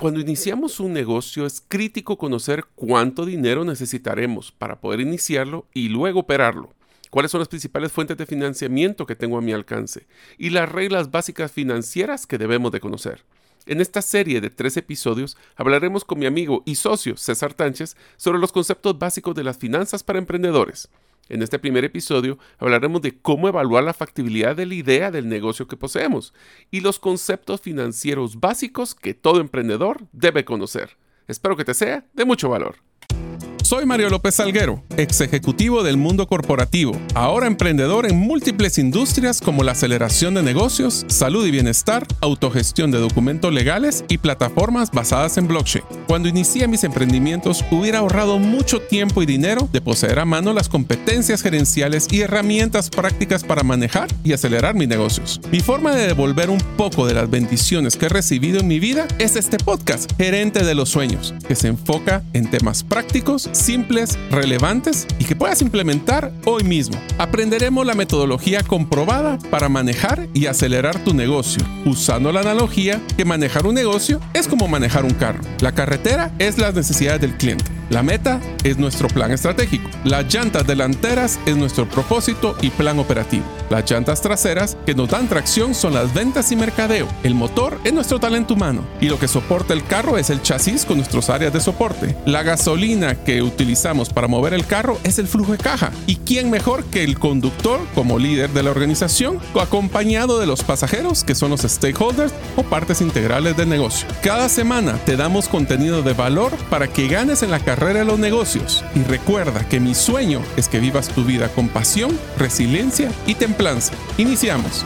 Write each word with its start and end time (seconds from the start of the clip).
Cuando 0.00 0.18
iniciamos 0.18 0.80
un 0.80 0.94
negocio 0.94 1.44
es 1.44 1.62
crítico 1.68 2.16
conocer 2.16 2.64
cuánto 2.74 3.26
dinero 3.26 3.66
necesitaremos 3.66 4.50
para 4.50 4.80
poder 4.80 5.00
iniciarlo 5.00 5.66
y 5.74 5.90
luego 5.90 6.20
operarlo 6.20 6.72
cuáles 7.10 7.30
son 7.30 7.40
las 7.40 7.48
principales 7.48 7.92
fuentes 7.92 8.16
de 8.16 8.24
financiamiento 8.24 9.04
que 9.04 9.14
tengo 9.14 9.36
a 9.36 9.42
mi 9.42 9.52
alcance 9.52 10.06
y 10.38 10.48
las 10.48 10.72
reglas 10.72 11.10
básicas 11.10 11.52
financieras 11.52 12.26
que 12.26 12.38
debemos 12.38 12.72
de 12.72 12.80
conocer. 12.80 13.24
En 13.66 13.82
esta 13.82 14.00
serie 14.00 14.40
de 14.40 14.48
tres 14.48 14.78
episodios 14.78 15.36
hablaremos 15.54 16.06
con 16.06 16.18
mi 16.18 16.24
amigo 16.24 16.62
y 16.64 16.76
socio 16.76 17.18
César 17.18 17.52
Tánchez 17.52 17.94
sobre 18.16 18.38
los 18.38 18.52
conceptos 18.52 18.98
básicos 18.98 19.34
de 19.34 19.44
las 19.44 19.58
finanzas 19.58 20.02
para 20.02 20.18
emprendedores. 20.18 20.88
En 21.30 21.42
este 21.42 21.60
primer 21.60 21.84
episodio 21.84 22.38
hablaremos 22.58 23.00
de 23.02 23.16
cómo 23.16 23.46
evaluar 23.46 23.84
la 23.84 23.94
factibilidad 23.94 24.56
de 24.56 24.66
la 24.66 24.74
idea 24.74 25.10
del 25.12 25.28
negocio 25.28 25.68
que 25.68 25.76
poseemos 25.76 26.34
y 26.72 26.80
los 26.80 26.98
conceptos 26.98 27.60
financieros 27.60 28.40
básicos 28.40 28.96
que 28.96 29.14
todo 29.14 29.40
emprendedor 29.40 30.08
debe 30.12 30.44
conocer. 30.44 30.98
Espero 31.28 31.56
que 31.56 31.64
te 31.64 31.72
sea 31.72 32.04
de 32.14 32.24
mucho 32.24 32.48
valor. 32.48 32.89
Soy 33.70 33.86
Mario 33.86 34.10
López 34.10 34.34
Salguero, 34.34 34.82
ex 34.96 35.20
ejecutivo 35.20 35.84
del 35.84 35.96
mundo 35.96 36.26
corporativo, 36.26 37.00
ahora 37.14 37.46
emprendedor 37.46 38.04
en 38.04 38.16
múltiples 38.16 38.78
industrias 38.78 39.40
como 39.40 39.62
la 39.62 39.70
aceleración 39.70 40.34
de 40.34 40.42
negocios, 40.42 41.04
salud 41.06 41.46
y 41.46 41.52
bienestar, 41.52 42.04
autogestión 42.20 42.90
de 42.90 42.98
documentos 42.98 43.54
legales 43.54 44.04
y 44.08 44.18
plataformas 44.18 44.90
basadas 44.90 45.38
en 45.38 45.46
blockchain. 45.46 45.84
Cuando 46.08 46.28
inicié 46.28 46.66
mis 46.66 46.82
emprendimientos 46.82 47.64
hubiera 47.70 48.00
ahorrado 48.00 48.40
mucho 48.40 48.80
tiempo 48.80 49.22
y 49.22 49.26
dinero 49.26 49.68
de 49.72 49.80
poseer 49.80 50.18
a 50.18 50.24
mano 50.24 50.52
las 50.52 50.68
competencias 50.68 51.40
gerenciales 51.40 52.08
y 52.10 52.22
herramientas 52.22 52.90
prácticas 52.90 53.44
para 53.44 53.62
manejar 53.62 54.08
y 54.24 54.32
acelerar 54.32 54.74
mis 54.74 54.88
negocios. 54.88 55.40
Mi 55.52 55.60
forma 55.60 55.94
de 55.94 56.08
devolver 56.08 56.50
un 56.50 56.60
poco 56.76 57.06
de 57.06 57.14
las 57.14 57.30
bendiciones 57.30 57.96
que 57.96 58.06
he 58.06 58.08
recibido 58.08 58.58
en 58.58 58.66
mi 58.66 58.80
vida 58.80 59.06
es 59.20 59.36
este 59.36 59.58
podcast, 59.58 60.10
Gerente 60.18 60.64
de 60.64 60.74
los 60.74 60.88
Sueños, 60.88 61.34
que 61.46 61.54
se 61.54 61.68
enfoca 61.68 62.24
en 62.32 62.50
temas 62.50 62.82
prácticos 62.82 63.48
simples, 63.60 64.18
relevantes 64.30 65.06
y 65.18 65.24
que 65.24 65.36
puedas 65.36 65.62
implementar 65.62 66.32
hoy 66.44 66.64
mismo. 66.64 67.00
Aprenderemos 67.18 67.86
la 67.86 67.94
metodología 67.94 68.62
comprobada 68.62 69.38
para 69.50 69.68
manejar 69.68 70.28
y 70.34 70.46
acelerar 70.46 71.02
tu 71.04 71.14
negocio, 71.14 71.62
usando 71.84 72.32
la 72.32 72.40
analogía 72.40 73.00
que 73.16 73.24
manejar 73.24 73.66
un 73.66 73.74
negocio 73.74 74.20
es 74.34 74.48
como 74.48 74.68
manejar 74.68 75.04
un 75.04 75.14
carro. 75.14 75.40
La 75.60 75.72
carretera 75.72 76.32
es 76.38 76.58
las 76.58 76.74
necesidades 76.74 77.20
del 77.20 77.36
cliente. 77.36 77.79
La 77.90 78.04
meta 78.04 78.40
es 78.62 78.78
nuestro 78.78 79.08
plan 79.08 79.32
estratégico. 79.32 79.90
Las 80.04 80.32
llantas 80.32 80.64
delanteras 80.64 81.40
es 81.44 81.56
nuestro 81.56 81.88
propósito 81.88 82.54
y 82.62 82.70
plan 82.70 83.00
operativo. 83.00 83.42
Las 83.68 83.90
llantas 83.90 84.20
traseras 84.20 84.76
que 84.86 84.94
nos 84.94 85.08
dan 85.08 85.26
tracción 85.26 85.74
son 85.74 85.94
las 85.94 86.14
ventas 86.14 86.52
y 86.52 86.56
mercadeo. 86.56 87.08
El 87.24 87.34
motor 87.34 87.80
es 87.82 87.92
nuestro 87.92 88.20
talento 88.20 88.54
humano 88.54 88.84
y 89.00 89.08
lo 89.08 89.18
que 89.18 89.26
soporta 89.26 89.74
el 89.74 89.84
carro 89.84 90.18
es 90.18 90.30
el 90.30 90.40
chasis 90.40 90.84
con 90.84 90.98
nuestras 90.98 91.30
áreas 91.30 91.52
de 91.52 91.60
soporte. 91.60 92.14
La 92.26 92.44
gasolina 92.44 93.16
que 93.16 93.42
utilizamos 93.42 94.10
para 94.10 94.28
mover 94.28 94.54
el 94.54 94.66
carro 94.66 94.96
es 95.02 95.18
el 95.18 95.26
flujo 95.26 95.50
de 95.50 95.58
caja. 95.58 95.90
¿Y 96.06 96.14
quién 96.14 96.48
mejor 96.48 96.84
que 96.84 97.02
el 97.02 97.18
conductor 97.18 97.80
como 97.96 98.20
líder 98.20 98.50
de 98.50 98.62
la 98.62 98.70
organización, 98.70 99.40
acompañado 99.60 100.38
de 100.38 100.46
los 100.46 100.62
pasajeros 100.62 101.24
que 101.24 101.34
son 101.34 101.50
los 101.50 101.62
stakeholders 101.62 102.32
o 102.54 102.62
partes 102.62 103.00
integrales 103.00 103.56
del 103.56 103.68
negocio? 103.68 104.06
Cada 104.22 104.48
semana 104.48 104.96
te 105.04 105.16
damos 105.16 105.48
contenido 105.48 106.02
de 106.02 106.12
valor 106.12 106.52
para 106.70 106.86
que 106.86 107.08
ganes 107.08 107.42
en 107.42 107.50
la 107.50 107.58
carrera 107.58 107.79
de 107.88 108.04
los 108.04 108.18
negocios 108.18 108.84
y 108.94 109.02
recuerda 109.04 109.66
que 109.66 109.80
mi 109.80 109.94
sueño 109.94 110.42
es 110.56 110.68
que 110.68 110.78
vivas 110.78 111.08
tu 111.08 111.24
vida 111.24 111.48
con 111.48 111.68
pasión, 111.68 112.16
resiliencia 112.36 113.10
y 113.26 113.34
templanza. 113.34 113.94
Iniciamos. 114.18 114.84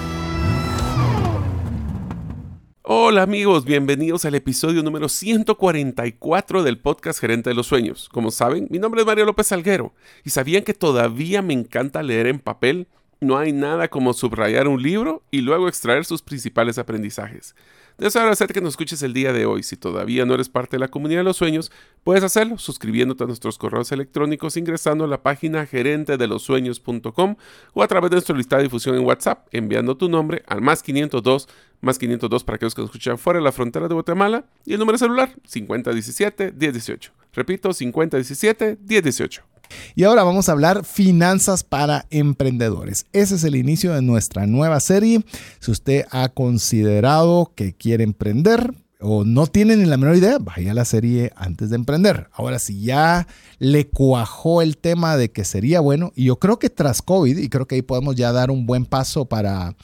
Hola 2.82 3.22
amigos, 3.22 3.64
bienvenidos 3.64 4.24
al 4.24 4.36
episodio 4.36 4.82
número 4.84 5.08
144 5.08 6.62
del 6.62 6.78
podcast 6.78 7.18
Gerente 7.18 7.50
de 7.50 7.54
los 7.54 7.66
Sueños. 7.66 8.08
Como 8.10 8.30
saben, 8.30 8.68
mi 8.70 8.78
nombre 8.78 9.00
es 9.00 9.06
Mario 9.06 9.24
López 9.24 9.48
Salguero 9.48 9.92
y 10.24 10.30
sabían 10.30 10.62
que 10.62 10.72
todavía 10.72 11.42
me 11.42 11.52
encanta 11.52 12.02
leer 12.02 12.28
en 12.28 12.38
papel. 12.38 12.86
No 13.20 13.36
hay 13.36 13.52
nada 13.52 13.88
como 13.88 14.12
subrayar 14.12 14.68
un 14.68 14.80
libro 14.80 15.24
y 15.32 15.40
luego 15.40 15.68
extraer 15.68 16.04
sus 16.04 16.22
principales 16.22 16.78
aprendizajes. 16.78 17.56
Deseo 17.96 18.22
agradecer 18.22 18.52
que 18.52 18.60
nos 18.60 18.70
escuches 18.70 19.02
el 19.04 19.12
día 19.12 19.32
de 19.32 19.46
hoy. 19.46 19.62
Si 19.62 19.76
todavía 19.76 20.26
no 20.26 20.34
eres 20.34 20.48
parte 20.48 20.76
de 20.76 20.80
la 20.80 20.88
comunidad 20.88 21.20
de 21.20 21.24
los 21.24 21.36
sueños, 21.36 21.70
puedes 22.02 22.24
hacerlo 22.24 22.58
suscribiéndote 22.58 23.22
a 23.22 23.28
nuestros 23.28 23.56
correos 23.56 23.92
electrónicos 23.92 24.56
ingresando 24.56 25.04
a 25.04 25.06
la 25.06 25.22
página 25.22 25.64
gerente 25.64 26.16
de 26.16 26.26
los 26.26 26.42
sueños.com 26.42 27.36
o 27.72 27.82
a 27.84 27.86
través 27.86 28.10
de 28.10 28.16
nuestro 28.16 28.34
listado 28.34 28.58
de 28.58 28.64
difusión 28.64 28.96
en 28.96 29.04
WhatsApp 29.04 29.46
enviando 29.52 29.96
tu 29.96 30.08
nombre 30.08 30.42
al 30.48 30.60
más 30.60 30.82
502 30.82 31.48
más 31.82 31.98
502 31.98 32.42
para 32.42 32.56
aquellos 32.56 32.74
que 32.74 32.82
nos 32.82 32.90
escuchan 32.90 33.16
fuera 33.16 33.38
de 33.38 33.44
la 33.44 33.52
frontera 33.52 33.86
de 33.86 33.94
Guatemala 33.94 34.44
y 34.64 34.72
el 34.72 34.80
número 34.80 34.98
celular 34.98 35.30
5017 35.44 36.50
1018. 36.50 37.12
Repito, 37.32 37.72
5017 37.72 38.78
1018. 38.88 39.53
Y 39.94 40.04
ahora 40.04 40.24
vamos 40.24 40.48
a 40.48 40.52
hablar 40.52 40.84
finanzas 40.84 41.64
para 41.64 42.06
emprendedores. 42.10 43.06
Ese 43.12 43.36
es 43.36 43.44
el 43.44 43.56
inicio 43.56 43.94
de 43.94 44.02
nuestra 44.02 44.46
nueva 44.46 44.80
serie. 44.80 45.24
Si 45.60 45.70
usted 45.70 46.06
ha 46.10 46.28
considerado 46.28 47.52
que 47.54 47.74
quiere 47.74 48.04
emprender, 48.04 48.74
o 49.00 49.24
no 49.24 49.46
tiene 49.46 49.76
ni 49.76 49.84
la 49.84 49.98
menor 49.98 50.16
idea, 50.16 50.38
vaya 50.38 50.70
a 50.70 50.74
la 50.74 50.86
serie 50.86 51.30
antes 51.36 51.68
de 51.68 51.76
emprender. 51.76 52.28
Ahora, 52.32 52.58
si 52.58 52.80
ya 52.80 53.26
le 53.58 53.86
cuajó 53.86 54.62
el 54.62 54.78
tema 54.78 55.18
de 55.18 55.30
que 55.30 55.44
sería 55.44 55.80
bueno, 55.80 56.12
y 56.16 56.24
yo 56.24 56.36
creo 56.38 56.58
que 56.58 56.70
tras 56.70 57.02
COVID, 57.02 57.36
y 57.36 57.48
creo 57.50 57.66
que 57.66 57.74
ahí 57.74 57.82
podemos 57.82 58.16
ya 58.16 58.32
dar 58.32 58.50
un 58.50 58.64
buen 58.64 58.86
paso 58.86 59.26
para, 59.26 59.76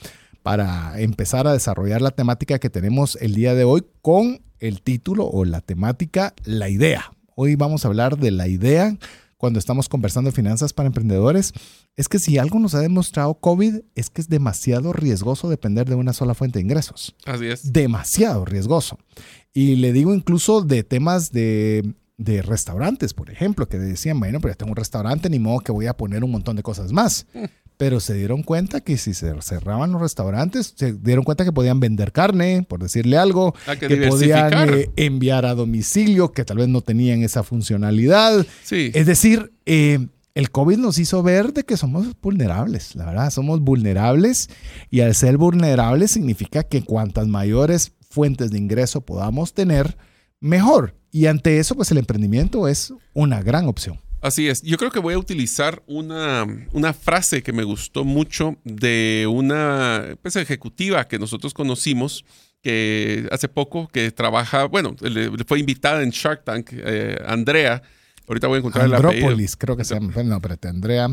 para 0.43 0.99
empezar 1.01 1.47
a 1.47 1.53
desarrollar 1.53 2.01
la 2.01 2.13
temática 2.13 2.59
que 2.59 2.71
tenemos 2.71 3.17
el 3.21 3.35
día 3.35 3.55
de 3.55 3.65
hoy 3.65 3.85
con 4.01 4.41
el 4.59 4.81
título 4.81 5.27
o 5.27 5.45
la 5.45 5.61
temática 5.61 6.35
La 6.45 6.71
idea. 6.71 7.13
Hoy 7.35 7.57
vamos 7.57 7.85
a 7.85 7.89
hablar 7.89 8.19
de 8.19 8.31
la 8.31 8.49
idea 8.49 8.97
cuando 9.41 9.59
estamos 9.59 9.89
conversando 9.89 10.29
de 10.29 10.37
finanzas 10.37 10.75
para 10.75 10.89
emprendedores, 10.89 11.55
es 11.97 12.09
que 12.11 12.19
si 12.19 12.37
algo 12.37 12.59
nos 12.59 12.75
ha 12.75 12.81
demostrado 12.81 13.33
COVID 13.33 13.81
es 13.95 14.11
que 14.11 14.21
es 14.21 14.29
demasiado 14.29 14.93
riesgoso 14.93 15.49
depender 15.49 15.89
de 15.89 15.95
una 15.95 16.13
sola 16.13 16.35
fuente 16.35 16.59
de 16.59 16.65
ingresos. 16.65 17.17
Así 17.25 17.47
es. 17.47 17.73
Demasiado 17.73 18.45
riesgoso. 18.45 18.99
Y 19.55 19.77
le 19.77 19.95
digo 19.95 20.15
incluso 20.15 20.61
de 20.61 20.85
temas 20.85 21.33
de, 21.33 21.95
de 22.19 22.43
restaurantes, 22.43 23.15
por 23.15 23.31
ejemplo, 23.31 23.67
que 23.67 23.79
decían, 23.79 24.21
bueno, 24.21 24.41
pero 24.43 24.53
ya 24.53 24.59
tengo 24.59 24.73
un 24.73 24.77
restaurante, 24.77 25.31
ni 25.31 25.39
modo 25.39 25.61
que 25.61 25.73
voy 25.73 25.87
a 25.87 25.97
poner 25.97 26.23
un 26.23 26.33
montón 26.33 26.57
de 26.57 26.63
cosas 26.63 26.93
más. 26.93 27.27
Pero 27.81 27.99
se 27.99 28.13
dieron 28.13 28.43
cuenta 28.43 28.83
que 28.83 28.99
si 28.99 29.15
se 29.15 29.33
cerraban 29.41 29.91
los 29.91 30.03
restaurantes, 30.03 30.75
se 30.77 30.93
dieron 30.93 31.25
cuenta 31.25 31.47
que 31.47 31.53
podían 31.53 31.81
vender 31.81 32.13
carne, 32.13 32.63
por 32.69 32.83
decirle 32.83 33.17
algo, 33.17 33.55
que, 33.79 34.07
podían 34.07 34.69
eh, 34.69 34.91
enviar 34.97 35.47
a 35.47 35.55
domicilio, 35.55 36.31
que 36.31 36.45
tal 36.45 36.59
vez 36.59 36.69
no 36.69 36.83
tenían 36.83 37.23
esa 37.23 37.43
funcionalidad. 37.43 38.47
Sí. 38.63 38.91
Es 38.93 39.07
decir, 39.07 39.55
eh, 39.65 40.09
el 40.35 40.51
COVID 40.51 40.77
nos 40.77 40.99
hizo 40.99 41.23
ver 41.23 41.55
de 41.55 41.65
que 41.65 41.79
somos 41.79 42.07
vulnerables, 42.21 42.95
la 42.97 43.07
verdad, 43.07 43.31
somos 43.31 43.63
vulnerables 43.63 44.51
y 44.91 45.01
al 45.01 45.15
ser 45.15 45.39
vulnerables 45.39 46.11
significa 46.11 46.63
que 46.63 46.83
cuantas 46.83 47.29
mayores 47.29 47.93
fuentes 48.11 48.51
de 48.51 48.59
ingreso 48.59 49.01
podamos 49.01 49.55
tener, 49.55 49.97
mejor. 50.39 50.97
Y 51.11 51.29
ante 51.29 51.59
eso, 51.61 51.77
pues 51.77 51.91
el 51.93 51.97
emprendimiento 51.97 52.69
es 52.69 52.93
una 53.15 53.43
gran 53.43 53.69
opción. 53.69 53.99
Así 54.21 54.49
es. 54.49 54.63
Yo 54.63 54.77
creo 54.77 54.91
que 54.91 54.99
voy 54.99 55.15
a 55.15 55.19
utilizar 55.19 55.83
una, 55.87 56.47
frase 56.99 57.43
que 57.43 57.53
me 57.53 57.65
gustó 57.65 58.05
mucho 58.05 58.57
de 58.65 59.27
una 59.31 60.17
pues, 60.23 60.37
ejecutiva 60.37 61.09
que 61.09 61.19
nosotros 61.19 61.55
conocimos 61.55 62.25
que 62.63 63.27
hace 63.33 63.49
poco 63.49 63.89
que 63.89 64.11
trabaja, 64.11 64.67
bueno, 64.67 64.95
le, 65.01 65.31
fue 65.47 65.59
invitada 65.59 66.03
en 66.03 66.11
Shark 66.11 66.45
Tank, 66.45 66.71
eh, 66.73 67.17
Andrea. 67.27 67.83
Ahorita 68.29 68.49
voy 68.49 68.57
a 68.57 68.59
encontrar 68.59 68.89
la 68.89 68.97
Andrópolis, 68.97 69.57
creo 69.57 69.77
que 69.77 69.85
se 69.85 69.95
llama. 69.95 70.13
No, 70.23 70.37
espérate, 70.37 70.69
Andrea. 70.69 71.09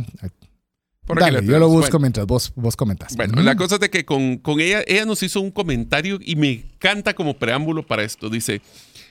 Dale, 1.16 1.46
yo 1.46 1.58
lo 1.58 1.70
busco 1.70 2.00
mientras 2.00 2.28
vos, 2.28 2.52
vos 2.56 2.76
comentas. 2.76 3.16
Bueno, 3.16 3.42
la 3.42 3.56
cosa 3.56 3.76
es 3.76 3.82
de 3.82 3.90
que 3.90 4.04
con, 4.04 4.42
ella, 4.60 4.84
ella 4.86 5.06
nos 5.06 5.24
hizo 5.24 5.40
un 5.40 5.52
comentario 5.52 6.20
y 6.22 6.36
me 6.36 6.52
encanta 6.52 7.14
como 7.14 7.38
preámbulo 7.38 7.86
para 7.86 8.04
esto. 8.04 8.30
Dice, 8.30 8.62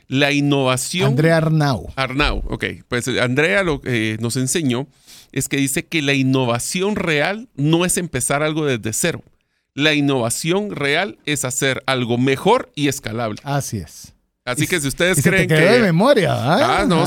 la 0.08 0.32
innovación. 0.32 1.08
Andrea 1.08 1.38
Arnau. 1.38 1.92
Arnau, 1.96 2.42
ok. 2.48 2.64
Pues 2.88 3.08
eh, 3.08 3.20
Andrea 3.20 3.62
lo 3.62 3.80
que 3.80 4.14
eh, 4.14 4.16
nos 4.20 4.36
enseñó 4.36 4.86
es 5.32 5.48
que 5.48 5.56
dice 5.56 5.86
que 5.86 6.02
la 6.02 6.14
innovación 6.14 6.96
real 6.96 7.48
no 7.56 7.84
es 7.84 7.96
empezar 7.96 8.42
algo 8.42 8.64
desde 8.64 8.92
cero. 8.92 9.22
La 9.74 9.92
innovación 9.92 10.70
real 10.70 11.18
es 11.26 11.44
hacer 11.44 11.82
algo 11.86 12.16
mejor 12.16 12.70
y 12.74 12.88
escalable. 12.88 13.40
Así 13.44 13.78
es. 13.78 14.15
Así 14.46 14.68
que 14.68 14.80
si 14.80 14.86
ustedes 14.86 15.20
creen 15.24 15.48
que. 15.48 15.54
de 15.56 15.82
memoria. 15.82 16.32
Ah, 16.32 16.84
no, 16.86 17.02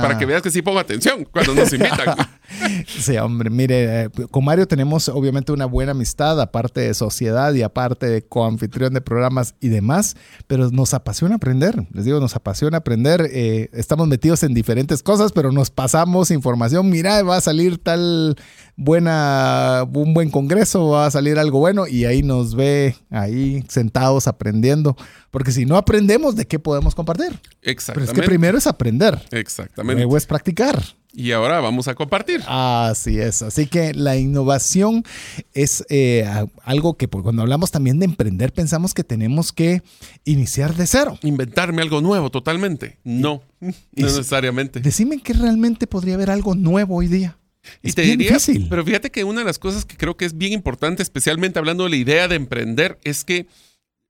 para 0.00 0.16
que 0.16 0.24
veas 0.24 0.40
que 0.40 0.52
sí 0.52 0.62
pongo 0.62 0.78
atención 0.78 1.26
cuando 1.32 1.52
nos 1.52 1.72
invitan. 1.72 2.16
sí, 2.86 3.16
hombre, 3.16 3.50
mire, 3.50 4.04
eh, 4.04 4.10
con 4.30 4.44
Mario 4.44 4.68
tenemos 4.68 5.08
obviamente 5.08 5.50
una 5.50 5.66
buena 5.66 5.90
amistad, 5.90 6.40
aparte 6.40 6.82
de 6.82 6.94
sociedad 6.94 7.52
y 7.54 7.62
aparte 7.62 8.06
de 8.06 8.22
coanfitrión 8.22 8.94
de 8.94 9.00
programas 9.00 9.56
y 9.60 9.68
demás, 9.68 10.16
pero 10.46 10.70
nos 10.70 10.94
apasiona 10.94 11.34
aprender. 11.34 11.88
Les 11.92 12.04
digo, 12.04 12.20
nos 12.20 12.36
apasiona 12.36 12.78
aprender. 12.78 13.28
Eh, 13.32 13.68
estamos 13.72 14.06
metidos 14.06 14.44
en 14.44 14.54
diferentes 14.54 15.02
cosas, 15.02 15.32
pero 15.32 15.50
nos 15.50 15.70
pasamos 15.70 16.30
información. 16.30 16.88
Mira, 16.88 17.20
va 17.24 17.38
a 17.38 17.40
salir 17.40 17.78
tal 17.78 18.36
buena, 18.76 19.84
un 19.92 20.14
buen 20.14 20.30
congreso, 20.30 20.90
va 20.90 21.06
a 21.06 21.10
salir 21.10 21.36
algo 21.38 21.58
bueno 21.58 21.88
y 21.88 22.04
ahí 22.04 22.22
nos 22.22 22.54
ve 22.54 22.94
ahí 23.10 23.64
sentados 23.68 24.28
aprendiendo 24.28 24.96
Porque 25.36 25.52
si 25.52 25.66
no 25.66 25.76
aprendemos, 25.76 26.34
¿de 26.34 26.46
qué 26.46 26.58
podemos 26.58 26.94
compartir? 26.94 27.26
Pero 27.60 27.70
Exactamente. 27.72 28.10
es 28.10 28.18
que 28.18 28.26
primero 28.26 28.56
es 28.56 28.66
aprender, 28.66 29.20
Exactamente. 29.32 30.00
luego 30.00 30.16
es 30.16 30.24
practicar. 30.24 30.82
Y 31.12 31.32
ahora 31.32 31.60
vamos 31.60 31.88
a 31.88 31.94
compartir. 31.94 32.40
Así 32.46 33.18
es. 33.18 33.42
Así 33.42 33.66
que 33.66 33.92
la 33.92 34.16
innovación 34.16 35.04
es 35.52 35.84
eh, 35.90 36.26
algo 36.62 36.96
que 36.96 37.06
pues, 37.06 37.22
cuando 37.22 37.42
hablamos 37.42 37.70
también 37.70 37.98
de 37.98 38.06
emprender 38.06 38.54
pensamos 38.54 38.94
que 38.94 39.04
tenemos 39.04 39.52
que 39.52 39.82
iniciar 40.24 40.74
de 40.74 40.86
cero. 40.86 41.18
Inventarme 41.22 41.82
algo 41.82 42.00
nuevo 42.00 42.30
totalmente. 42.30 42.96
No, 43.04 43.42
no 43.60 43.74
necesariamente. 43.92 44.80
Decime 44.80 45.20
que 45.20 45.34
realmente 45.34 45.86
podría 45.86 46.14
haber 46.14 46.30
algo 46.30 46.54
nuevo 46.54 46.96
hoy 46.96 47.08
día. 47.08 47.36
Y 47.82 47.88
Es 47.90 47.94
te 47.94 48.00
bien 48.04 48.16
diría, 48.16 48.36
difícil. 48.38 48.68
pero 48.70 48.82
fíjate 48.86 49.10
que 49.10 49.22
una 49.22 49.40
de 49.40 49.44
las 49.44 49.58
cosas 49.58 49.84
que 49.84 49.98
creo 49.98 50.16
que 50.16 50.24
es 50.24 50.38
bien 50.38 50.54
importante, 50.54 51.02
especialmente 51.02 51.58
hablando 51.58 51.84
de 51.84 51.90
la 51.90 51.96
idea 51.96 52.26
de 52.26 52.36
emprender, 52.36 52.98
es 53.04 53.22
que 53.22 53.46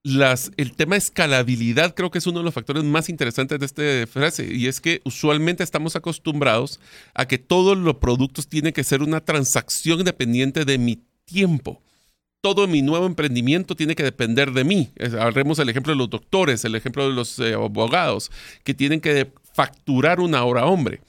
las, 0.07 0.53
el 0.57 0.73
tema 0.73 0.95
de 0.95 1.01
escalabilidad 1.01 1.97
creo 1.97 2.13
que 2.13 2.19
es 2.19 2.27
uno 2.29 2.39
de 2.39 2.45
los 2.45 2.55
factores 2.55 2.85
más 2.85 3.09
interesantes 3.09 3.59
de 3.59 3.67
esta 3.67 4.07
frase. 4.07 4.55
Y 4.55 4.69
es 4.69 4.81
que 4.81 5.01
usualmente 5.05 5.65
estamos 5.65 5.97
acostumbrados 5.97 6.79
a 7.13 7.27
que 7.27 7.39
todos 7.39 7.77
los 7.77 7.97
productos 7.97 8.47
tienen 8.47 8.73
que 8.73 8.85
ser 8.85 9.03
una 9.03 9.21
transacción 9.21 10.05
dependiente 10.05 10.65
de 10.65 10.79
mi 10.79 11.03
tiempo. 11.25 11.83
Todo 12.41 12.69
mi 12.69 12.83
nuevo 12.83 13.07
emprendimiento 13.07 13.75
tiene 13.75 13.97
que 13.97 14.05
depender 14.05 14.53
de 14.53 14.63
mí. 14.63 14.91
Hablemos 15.19 15.59
el 15.59 15.71
ejemplo 15.71 15.93
de 15.93 15.99
los 15.99 16.09
doctores, 16.09 16.65
el 16.65 16.77
ejemplo 16.77 17.09
de 17.09 17.13
los 17.13 17.41
eh, 17.41 17.55
abogados, 17.55 18.31
que 18.63 18.75
tienen 18.75 19.01
que 19.01 19.33
facturar 19.55 20.21
una 20.21 20.45
hora 20.45 20.67
hombre. 20.67 21.01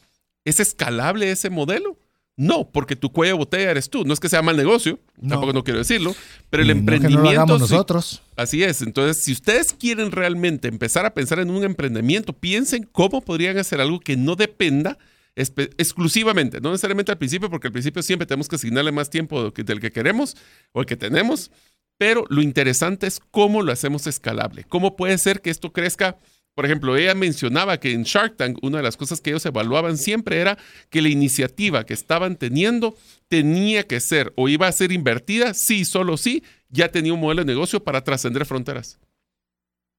¿Es 0.44 0.59
escalable 0.59 1.29
ese 1.29 1.51
modelo? 1.51 1.97
No, 2.38 2.69
porque 2.69 2.95
tu 2.95 3.12
cuello 3.12 3.34
de 3.34 3.38
botella 3.39 3.72
eres 3.72 3.89
tú. 3.89 4.06
No 4.06 4.13
es 4.13 4.19
que 4.19 4.30
sea 4.30 4.44
mal 4.44 4.56
negocio, 4.56 5.00
No. 5.19 5.30
tampoco 5.31 5.54
no 5.54 5.63
quiero 5.63 5.80
decirlo, 5.80 6.16
pero 6.51 6.62
el 6.62 6.69
no 6.69 6.74
que 6.75 6.80
no 6.80 6.92
lo 6.92 6.95
emprendimiento... 6.95 7.56
sí. 7.56 7.60
nosotros. 7.74 8.22
Así 8.36 8.63
es. 8.63 8.84
Entonces, 8.84 9.24
si 9.24 9.31
ustedes 9.31 9.74
quieren 9.74 10.12
realmente 10.12 10.68
empezar 10.68 11.06
a 11.07 11.16
pensar 11.16 11.39
en 11.39 11.50
un 11.50 11.63
emprendimiento, 11.63 12.34
piensen 12.34 12.88
cómo 12.92 13.22
podrían 13.22 13.57
hacer 13.57 13.81
algo 13.81 14.00
que 14.00 14.16
no 14.16 14.36
dependa 14.36 15.00
exclusivamente, 15.36 16.60
no 16.62 16.72
necesariamente 16.72 17.12
al 17.12 17.18
principio, 17.18 17.50
porque 17.50 17.68
al 17.68 17.72
principio 17.74 18.01
siempre 18.01 18.25
tenemos 18.25 18.48
que 18.48 18.56
asignarle 18.56 18.92
más 18.92 19.10
tiempo 19.10 19.51
del 19.51 19.80
que 19.80 19.92
queremos 19.92 20.36
o 20.72 20.81
el 20.81 20.86
que 20.88 20.95
tenemos, 20.95 21.51
pero 21.98 22.25
lo 22.30 22.42
interesante 22.42 23.07
es 23.07 23.19
cómo 23.31 23.62
lo 23.62 23.72
hacemos 23.72 24.07
escalable. 24.07 24.63
¿Cómo 24.63 24.95
puede 24.95 25.18
ser 25.18 25.42
que 25.42 25.50
esto 25.50 25.72
crezca? 25.74 26.18
Por 26.57 26.65
ejemplo, 26.65 26.98
ella 26.98 27.13
mencionaba 27.13 27.80
que 27.80 27.92
en 27.92 28.01
Shark 28.01 28.36
Tank 28.36 28.57
una 28.63 28.77
de 28.77 28.83
las 28.83 28.98
cosas 28.98 29.21
que 29.21 29.30
ellos 29.30 29.45
evaluaban 29.45 29.95
siempre 29.95 30.39
era 30.39 30.57
que 30.89 31.04
la 31.04 31.09
iniciativa 31.09 31.86
que 31.86 31.94
estaban 31.94 32.36
teniendo 32.36 32.98
tenía 33.27 33.86
que 33.86 34.00
ser 34.00 34.33
o 34.36 34.50
iba 34.50 34.65
a 34.65 34.71
ser 34.71 34.92
invertida, 34.92 35.54
sí, 35.54 35.86
solo 35.86 36.18
sí, 36.18 36.44
ya 36.69 36.89
tenía 36.89 37.13
un 37.13 37.19
modelo 37.19 37.44
de 37.44 37.54
negocio 37.54 37.83
para 37.83 38.04
trascender 38.04 38.44
fronteras. 38.48 38.98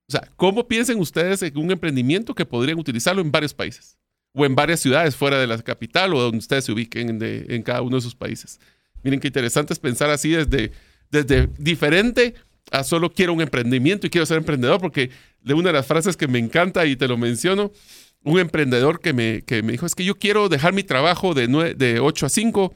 O 0.08 0.10
sea, 0.10 0.32
¿cómo 0.34 0.66
piensen 0.66 0.98
ustedes 0.98 1.42
en 1.42 1.56
un 1.58 1.70
emprendimiento 1.70 2.34
que 2.34 2.44
podrían 2.44 2.80
utilizarlo 2.80 3.22
en 3.22 3.30
varios 3.30 3.54
países? 3.54 3.96
O 4.34 4.44
en 4.44 4.56
varias 4.56 4.80
ciudades 4.80 5.14
fuera 5.14 5.38
de 5.38 5.46
la 5.46 5.62
capital 5.62 6.12
o 6.12 6.20
donde 6.20 6.38
ustedes 6.38 6.64
se 6.64 6.72
ubiquen 6.72 7.22
en 7.22 7.62
cada 7.62 7.82
uno 7.82 7.98
de 7.98 8.02
sus 8.02 8.16
países. 8.16 8.58
Miren 9.04 9.20
qué 9.20 9.28
interesante 9.28 9.74
es 9.74 9.78
pensar 9.78 10.10
así 10.10 10.30
desde, 10.30 10.72
desde 11.08 11.48
diferente 11.56 12.34
a 12.70 12.84
solo 12.84 13.12
quiero 13.12 13.32
un 13.32 13.40
emprendimiento 13.40 14.06
y 14.06 14.10
quiero 14.10 14.26
ser 14.26 14.38
emprendedor, 14.38 14.80
porque 14.80 15.10
de 15.40 15.54
una 15.54 15.68
de 15.68 15.72
las 15.74 15.86
frases 15.86 16.16
que 16.16 16.28
me 16.28 16.38
encanta 16.38 16.84
y 16.86 16.96
te 16.96 17.08
lo 17.08 17.16
menciono, 17.16 17.72
un 18.24 18.38
emprendedor 18.40 19.00
que 19.00 19.12
me, 19.12 19.42
que 19.42 19.62
me 19.62 19.72
dijo, 19.72 19.86
es 19.86 19.94
que 19.94 20.04
yo 20.04 20.16
quiero 20.16 20.48
dejar 20.48 20.72
mi 20.72 20.82
trabajo 20.82 21.34
de, 21.34 21.48
nue- 21.48 21.74
de 21.76 22.00
8 22.00 22.26
a 22.26 22.28
5 22.28 22.74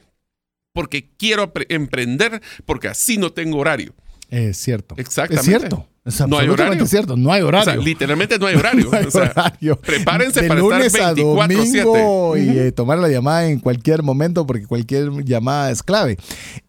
porque 0.73 1.09
quiero 1.17 1.51
emprender, 1.69 2.41
porque 2.65 2.87
así 2.87 3.17
no 3.17 3.31
tengo 3.31 3.57
horario. 3.59 3.93
Es 4.29 4.57
cierto. 4.57 4.95
Exactamente. 4.97 5.41
Es 5.41 5.45
cierto. 5.59 5.87
Es 6.05 6.19
No 6.19 6.25
hay 6.37 6.47
absolutamente 6.47 6.63
horario. 6.83 6.85
cierto. 6.87 7.15
No 7.15 7.31
hay 7.31 7.41
O 7.43 7.47
horario. 7.47 7.73
sea, 7.73 7.81
literalmente 7.81 8.37
no 8.37 8.45
hay 8.47 8.55
horario. 8.57 8.89
No 8.91 8.97
hay 8.97 9.05
O 9.05 9.11
sea, 9.11 9.31
horario. 9.35 9.79
prepárense 9.79 10.41
de 10.41 10.47
para 10.49 10.59
lunes 10.59 10.87
estar 10.87 11.01
a 11.09 11.13
24/7. 11.13 11.83
domingo 11.83 12.37
y 12.37 12.49
eh, 12.59 12.71
tomar 12.73 12.99
la 12.99 13.07
llamada 13.07 13.47
en 13.47 13.59
cualquier 13.59 14.03
momento 14.03 14.45
porque 14.45 14.67
cualquier 14.67 15.11
llamada 15.23 15.71
es 15.71 15.81
clave. 15.81 16.17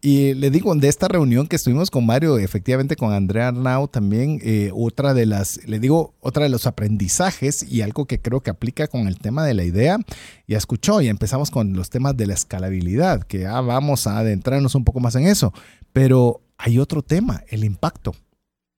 Y 0.01 0.35
le 0.35 0.51
digo, 0.51 0.73
de 0.77 0.87
esta 0.89 1.09
reunión 1.09 1.49
que 1.49 1.57
estuvimos 1.57 1.91
con 1.91 2.07
Mario, 2.07 2.39
efectivamente 2.39 2.95
con 2.95 3.13
Andrea 3.13 3.49
Arnau 3.49 3.89
también, 3.89 4.41
eh, 4.45 4.71
otra 4.73 5.15
de 5.15 5.27
las, 5.27 5.61
le 5.67 5.81
digo, 5.81 6.15
otra 6.21 6.45
de 6.45 6.49
los 6.51 6.67
aprendizajes 6.69 7.63
y 7.69 7.83
algo 7.83 8.07
que 8.07 8.21
creo 8.21 8.41
que 8.41 8.51
aplica 8.51 8.87
con 8.87 9.09
el 9.09 9.19
tema 9.19 9.45
de 9.45 9.55
la 9.55 9.65
idea, 9.65 9.99
ya 10.47 10.59
escuchó 10.59 11.01
y 11.01 11.09
empezamos 11.09 11.51
con 11.51 11.73
los 11.73 11.91
temas 11.91 12.17
de 12.17 12.27
la 12.29 12.35
escalabilidad, 12.35 13.23
que 13.25 13.41
ya 13.41 13.61
vamos 13.61 14.07
a 14.07 14.19
adentrarnos 14.19 14.77
un 14.77 14.85
poco 14.85 15.01
más 15.01 15.17
en 15.17 15.27
eso, 15.27 15.53
pero 15.93 16.41
hay 16.57 16.79
otro 16.79 17.03
tema, 17.03 17.43
el 17.49 17.65
impacto. 17.65 18.15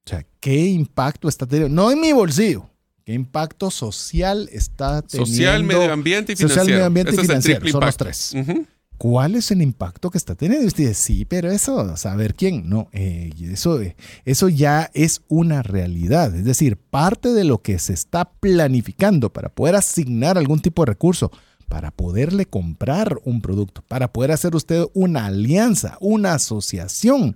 O 0.07 0.09
sea, 0.09 0.25
¿qué 0.39 0.67
impacto 0.67 1.27
está 1.27 1.45
teniendo? 1.45 1.75
No 1.75 1.91
en 1.91 1.99
mi 1.99 2.13
bolsillo. 2.13 2.69
¿Qué 3.03 3.13
impacto 3.13 3.69
social 3.69 4.47
está 4.53 5.01
teniendo? 5.01 5.25
social, 5.25 5.63
medio 5.65 5.91
ambiente 5.91 6.31
y 6.31 6.35
financiero. 6.37 6.61
Social, 6.61 6.75
medio 6.75 6.85
ambiente 6.85 7.11
Ese 7.11 7.21
y 7.21 7.25
financiero. 7.25 7.67
Son 7.67 7.81
los 7.81 7.97
tres. 7.97 8.33
¿Cuál 8.97 9.35
es 9.35 9.51
el 9.51 9.61
impacto 9.61 10.09
que 10.09 10.17
está 10.17 10.33
teniendo? 10.35 10.63
Y 10.63 10.67
usted 10.67 10.87
dice, 10.87 10.93
sí, 10.93 11.25
pero 11.25 11.51
eso, 11.51 11.97
saber 11.97 12.35
quién. 12.35 12.69
No, 12.69 12.87
eh, 12.93 13.31
eso, 13.41 13.81
eh, 13.81 13.97
eso 14.23 14.47
ya 14.47 14.89
es 14.93 15.23
una 15.27 15.61
realidad. 15.61 16.33
Es 16.33 16.45
decir, 16.45 16.77
parte 16.77 17.33
de 17.33 17.43
lo 17.43 17.61
que 17.61 17.77
se 17.79 17.93
está 17.93 18.31
planificando 18.31 19.31
para 19.31 19.49
poder 19.49 19.75
asignar 19.75 20.37
algún 20.37 20.61
tipo 20.61 20.83
de 20.83 20.91
recurso, 20.91 21.31
para 21.67 21.91
poderle 21.91 22.45
comprar 22.45 23.19
un 23.25 23.41
producto, 23.41 23.83
para 23.89 24.13
poder 24.13 24.31
hacer 24.31 24.55
usted 24.55 24.85
una 24.93 25.25
alianza, 25.25 25.97
una 25.99 26.33
asociación, 26.33 27.35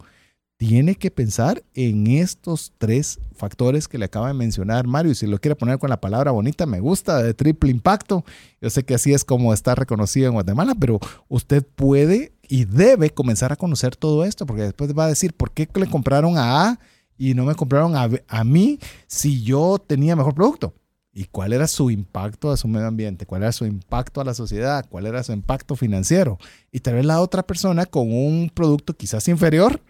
tiene 0.62 0.94
que 0.94 1.10
pensar 1.10 1.64
en 1.74 2.06
estos 2.06 2.72
tres 2.78 3.20
factores 3.34 3.88
que 3.88 3.98
le 3.98 4.06
acaba 4.06 4.28
de 4.28 4.36
mencionar 4.36 4.86
Mario. 4.86 5.12
Y 5.12 5.16
si 5.16 5.26
lo 5.26 5.40
quiere 5.40 5.56
poner 5.56 5.80
con 5.80 5.90
la 5.90 6.00
palabra 6.00 6.30
bonita, 6.30 6.68
me 6.68 6.80
gusta, 6.80 7.24
de 7.24 7.34
triple 7.34 7.72
impacto. 7.72 8.24
Yo 8.62 8.70
sé 8.70 8.84
que 8.84 8.94
así 8.94 9.12
es 9.12 9.26
como 9.26 9.56
está 9.56 9.74
reconocido 9.74 10.28
en 10.28 10.34
Guatemala, 10.34 10.76
pero 10.80 11.00
usted 11.30 11.66
puede 11.66 12.34
y 12.48 12.66
debe 12.66 13.10
comenzar 13.10 13.52
a 13.52 13.56
conocer 13.56 13.96
todo 13.96 14.24
esto, 14.24 14.46
porque 14.46 14.62
después 14.62 14.96
va 14.96 15.06
a 15.06 15.08
decir, 15.08 15.34
¿por 15.34 15.50
qué 15.50 15.68
le 15.74 15.90
compraron 15.90 16.38
a 16.38 16.68
A 16.68 16.80
y 17.18 17.34
no 17.34 17.46
me 17.46 17.56
compraron 17.56 17.96
a, 17.96 18.08
a 18.28 18.44
mí 18.44 18.78
si 19.08 19.42
yo 19.42 19.80
tenía 19.80 20.16
mejor 20.16 20.36
producto? 20.36 20.76
¿Y 21.12 21.24
cuál 21.26 21.54
era 21.54 21.66
su 21.66 21.90
impacto 21.90 22.52
a 22.52 22.58
su 22.58 22.68
medio 22.68 22.86
ambiente? 22.86 23.26
¿Cuál 23.26 23.42
era 23.42 23.52
su 23.52 23.66
impacto 23.66 24.22
a 24.22 24.26
la 24.26 24.36
sociedad? 24.36 24.86
¿Cuál 24.88 25.08
era 25.08 25.24
su 25.24 25.32
impacto 25.32 25.76
financiero? 25.76 26.38
Y 26.72 26.82
tal 26.82 26.94
vez 26.94 27.06
la 27.06 27.20
otra 27.20 27.42
persona 27.42 27.88
con 27.88 28.14
un 28.14 28.52
producto 28.54 28.94
quizás 28.94 29.28
inferior, 29.28 29.82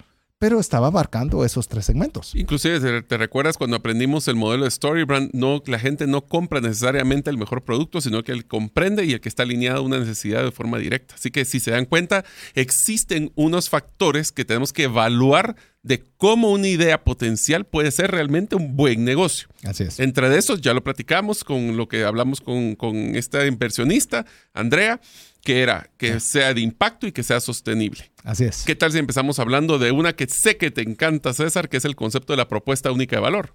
pero 0.42 0.60
estaba 0.60 0.88
abarcando 0.88 1.46
esos 1.46 1.68
tres 1.68 1.86
segmentos. 1.86 2.34
Inclusive, 2.34 3.04
¿te, 3.04 3.18
recuerdas 3.18 3.60
cuando 3.60 3.78
aprendimos 3.78 4.28
el 4.28 4.34
modelo 4.34 4.64
de 4.64 4.72
Storybrand? 4.72 5.30
No, 5.34 5.62
la 5.68 5.78
gente 5.78 6.08
no 6.08 6.26
compra 6.26 6.60
necesariamente 6.60 7.30
el 7.30 7.38
mejor 7.38 7.64
producto, 7.64 8.02
sino 8.02 8.24
que 8.24 8.32
él 8.32 8.48
comprende 8.48 9.06
y 9.06 9.14
el 9.14 9.22
que 9.22 9.30
está 9.30 9.44
alineado 9.44 9.78
a 9.78 9.82
una 9.82 10.00
necesidad 10.00 10.44
de 10.44 10.52
forma 10.52 10.80
directa. 10.80 11.14
Así 11.14 11.30
que 11.30 11.46
si 11.46 11.60
se 11.60 11.70
dan 11.70 11.86
cuenta, 11.86 12.26
existen 12.56 13.32
unos 13.36 13.70
factores 13.70 14.32
que 14.32 14.44
tenemos 14.44 14.74
que 14.74 14.86
evaluar 14.86 15.58
de 15.84 16.04
cómo 16.18 16.52
una 16.52 16.68
idea 16.68 17.04
potencial 17.04 17.66
puede 17.66 17.92
ser 17.92 18.10
realmente 18.10 18.56
un 18.56 18.76
buen 18.76 19.06
negocio. 19.06 19.48
Así 19.64 19.84
es. 19.84 20.00
Entre 20.00 20.28
de 20.28 20.40
esos, 20.40 20.62
ya 20.62 20.74
lo 20.74 20.84
platicamos 20.84 21.44
con 21.44 21.78
lo 21.78 21.88
que 21.88 22.04
hablamos 22.04 22.42
con, 22.42 22.76
con 22.76 22.96
esta 23.16 23.46
inversionista, 23.46 24.26
Andrea, 24.56 25.02
que 25.44 25.62
era 25.62 25.90
que 25.98 26.20
sea 26.20 26.54
de 26.54 26.62
impacto 26.62 27.08
y 27.08 27.12
que 27.12 27.24
sea 27.24 27.40
sostenible. 27.40 28.12
Así 28.24 28.44
es. 28.46 28.64
¿Qué 28.66 28.76
tal 28.76 28.92
si 28.92 29.00
empezamos 29.00 29.40
hablando 29.40 29.80
de 29.80 29.92
una 29.92 30.14
que 30.14 30.28
sé 30.28 30.58
que 30.58 30.72
te 30.72 30.82
encanta, 30.82 31.34
César, 31.34 31.70
que 31.70 31.78
es 31.78 31.86
el 31.86 31.96
concepto 31.96 32.34
de 32.34 32.38
la 32.38 32.48
propuesta 32.48 32.92
única 32.92 33.16
de 33.16 33.22
valor? 33.22 33.54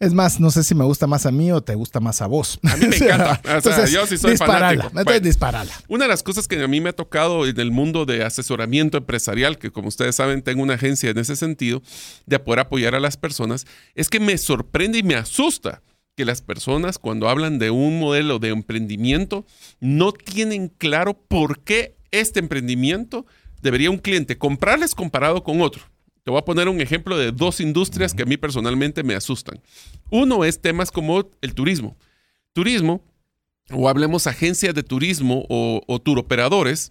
Es 0.00 0.14
más, 0.14 0.38
no 0.38 0.52
sé 0.52 0.62
si 0.62 0.76
me 0.76 0.84
gusta 0.84 1.08
más 1.08 1.26
a 1.26 1.32
mí 1.32 1.50
o 1.50 1.60
te 1.60 1.74
gusta 1.74 1.98
más 1.98 2.22
a 2.22 2.28
vos. 2.28 2.60
A 2.62 2.76
mí 2.76 2.86
me 2.86 2.96
encanta. 2.98 3.58
O 3.58 3.60
sea, 3.60 3.84
yo 3.86 4.06
sí 4.06 4.16
soy 4.16 4.30
disparala. 4.30 4.60
fanático. 4.68 4.86
Entonces, 4.86 5.04
Bueno. 5.04 5.20
disparala. 5.20 5.72
Una 5.88 6.04
de 6.04 6.08
las 6.08 6.22
cosas 6.22 6.46
que 6.46 6.62
a 6.62 6.68
mí 6.68 6.80
me 6.80 6.90
ha 6.90 6.92
tocado 6.92 7.46
en 7.46 7.58
el 7.58 7.72
mundo 7.72 8.06
de 8.06 8.22
asesoramiento 8.24 8.96
empresarial, 8.96 9.58
que 9.58 9.72
como 9.72 9.88
ustedes 9.88 10.14
saben 10.14 10.42
tengo 10.42 10.62
una 10.62 10.74
agencia 10.74 11.10
en 11.10 11.18
ese 11.18 11.34
sentido, 11.34 11.82
de 12.26 12.38
poder 12.38 12.60
apoyar 12.60 12.94
a 12.94 13.00
las 13.00 13.16
personas, 13.16 13.66
es 13.96 14.08
que 14.08 14.20
me 14.20 14.38
sorprende 14.38 14.98
y 14.98 15.02
me 15.02 15.16
asusta 15.16 15.82
que 16.18 16.24
las 16.24 16.42
personas 16.42 16.98
cuando 16.98 17.28
hablan 17.28 17.60
de 17.60 17.70
un 17.70 18.00
modelo 18.00 18.40
de 18.40 18.48
emprendimiento 18.48 19.46
no 19.78 20.10
tienen 20.10 20.66
claro 20.66 21.14
por 21.14 21.60
qué 21.60 21.94
este 22.10 22.40
emprendimiento 22.40 23.24
debería 23.62 23.88
un 23.88 23.98
cliente 23.98 24.36
comprarles 24.36 24.96
comparado 24.96 25.44
con 25.44 25.60
otro. 25.60 25.84
Te 26.24 26.32
voy 26.32 26.40
a 26.40 26.44
poner 26.44 26.68
un 26.68 26.80
ejemplo 26.80 27.16
de 27.16 27.30
dos 27.30 27.60
industrias 27.60 28.14
que 28.14 28.24
a 28.24 28.26
mí 28.26 28.36
personalmente 28.36 29.04
me 29.04 29.14
asustan. 29.14 29.60
Uno 30.10 30.44
es 30.44 30.60
temas 30.60 30.90
como 30.90 31.30
el 31.40 31.54
turismo. 31.54 31.96
Turismo, 32.52 33.04
o 33.70 33.88
hablemos 33.88 34.26
agencias 34.26 34.74
de 34.74 34.82
turismo 34.82 35.46
o, 35.48 35.82
o 35.86 36.00
turoperadores, 36.00 36.90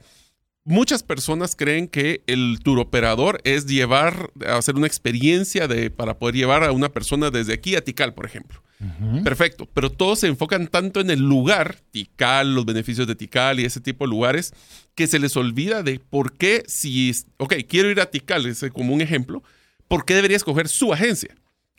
muchas 0.64 1.04
personas 1.04 1.54
creen 1.58 1.90
que 1.90 2.24
el 2.28 2.60
turoperador 2.64 3.42
es 3.44 3.66
llevar, 3.66 4.32
hacer 4.48 4.76
una 4.76 4.88
experiencia 4.88 5.68
de, 5.68 5.90
para 5.90 6.18
poder 6.18 6.36
llevar 6.36 6.64
a 6.64 6.72
una 6.72 6.88
persona 6.88 7.30
desde 7.30 7.54
aquí 7.54 7.76
a 7.76 7.84
Tikal, 7.84 8.14
por 8.14 8.26
ejemplo. 8.26 8.64
Perfecto, 9.24 9.68
pero 9.74 9.92
todos 9.92 10.20
se 10.20 10.28
enfocan 10.28 10.68
tanto 10.68 11.00
en 11.00 11.10
el 11.10 11.20
lugar, 11.20 11.78
Tikal, 11.92 12.54
los 12.54 12.66
beneficios 12.66 13.08
de 13.08 13.16
Tikal 13.16 13.60
y 13.60 13.66
ese 13.66 13.82
tipo 13.82 14.06
de 14.06 14.12
lugares, 14.12 14.54
que 14.94 15.08
se 15.08 15.18
les 15.18 15.36
olvida 15.36 15.82
de 15.82 16.00
por 16.00 16.34
qué 16.34 16.64
si, 16.68 17.12
ok, 17.38 17.56
quiero 17.68 17.90
ir 17.90 18.00
a 18.00 18.12
Tikal, 18.12 18.46
es 18.46 18.64
como 18.72 18.94
un 18.94 19.02
ejemplo, 19.02 19.42
¿por 19.88 20.06
qué 20.06 20.14
debería 20.14 20.38
escoger 20.38 20.68
su 20.68 20.94
agencia? 20.94 21.36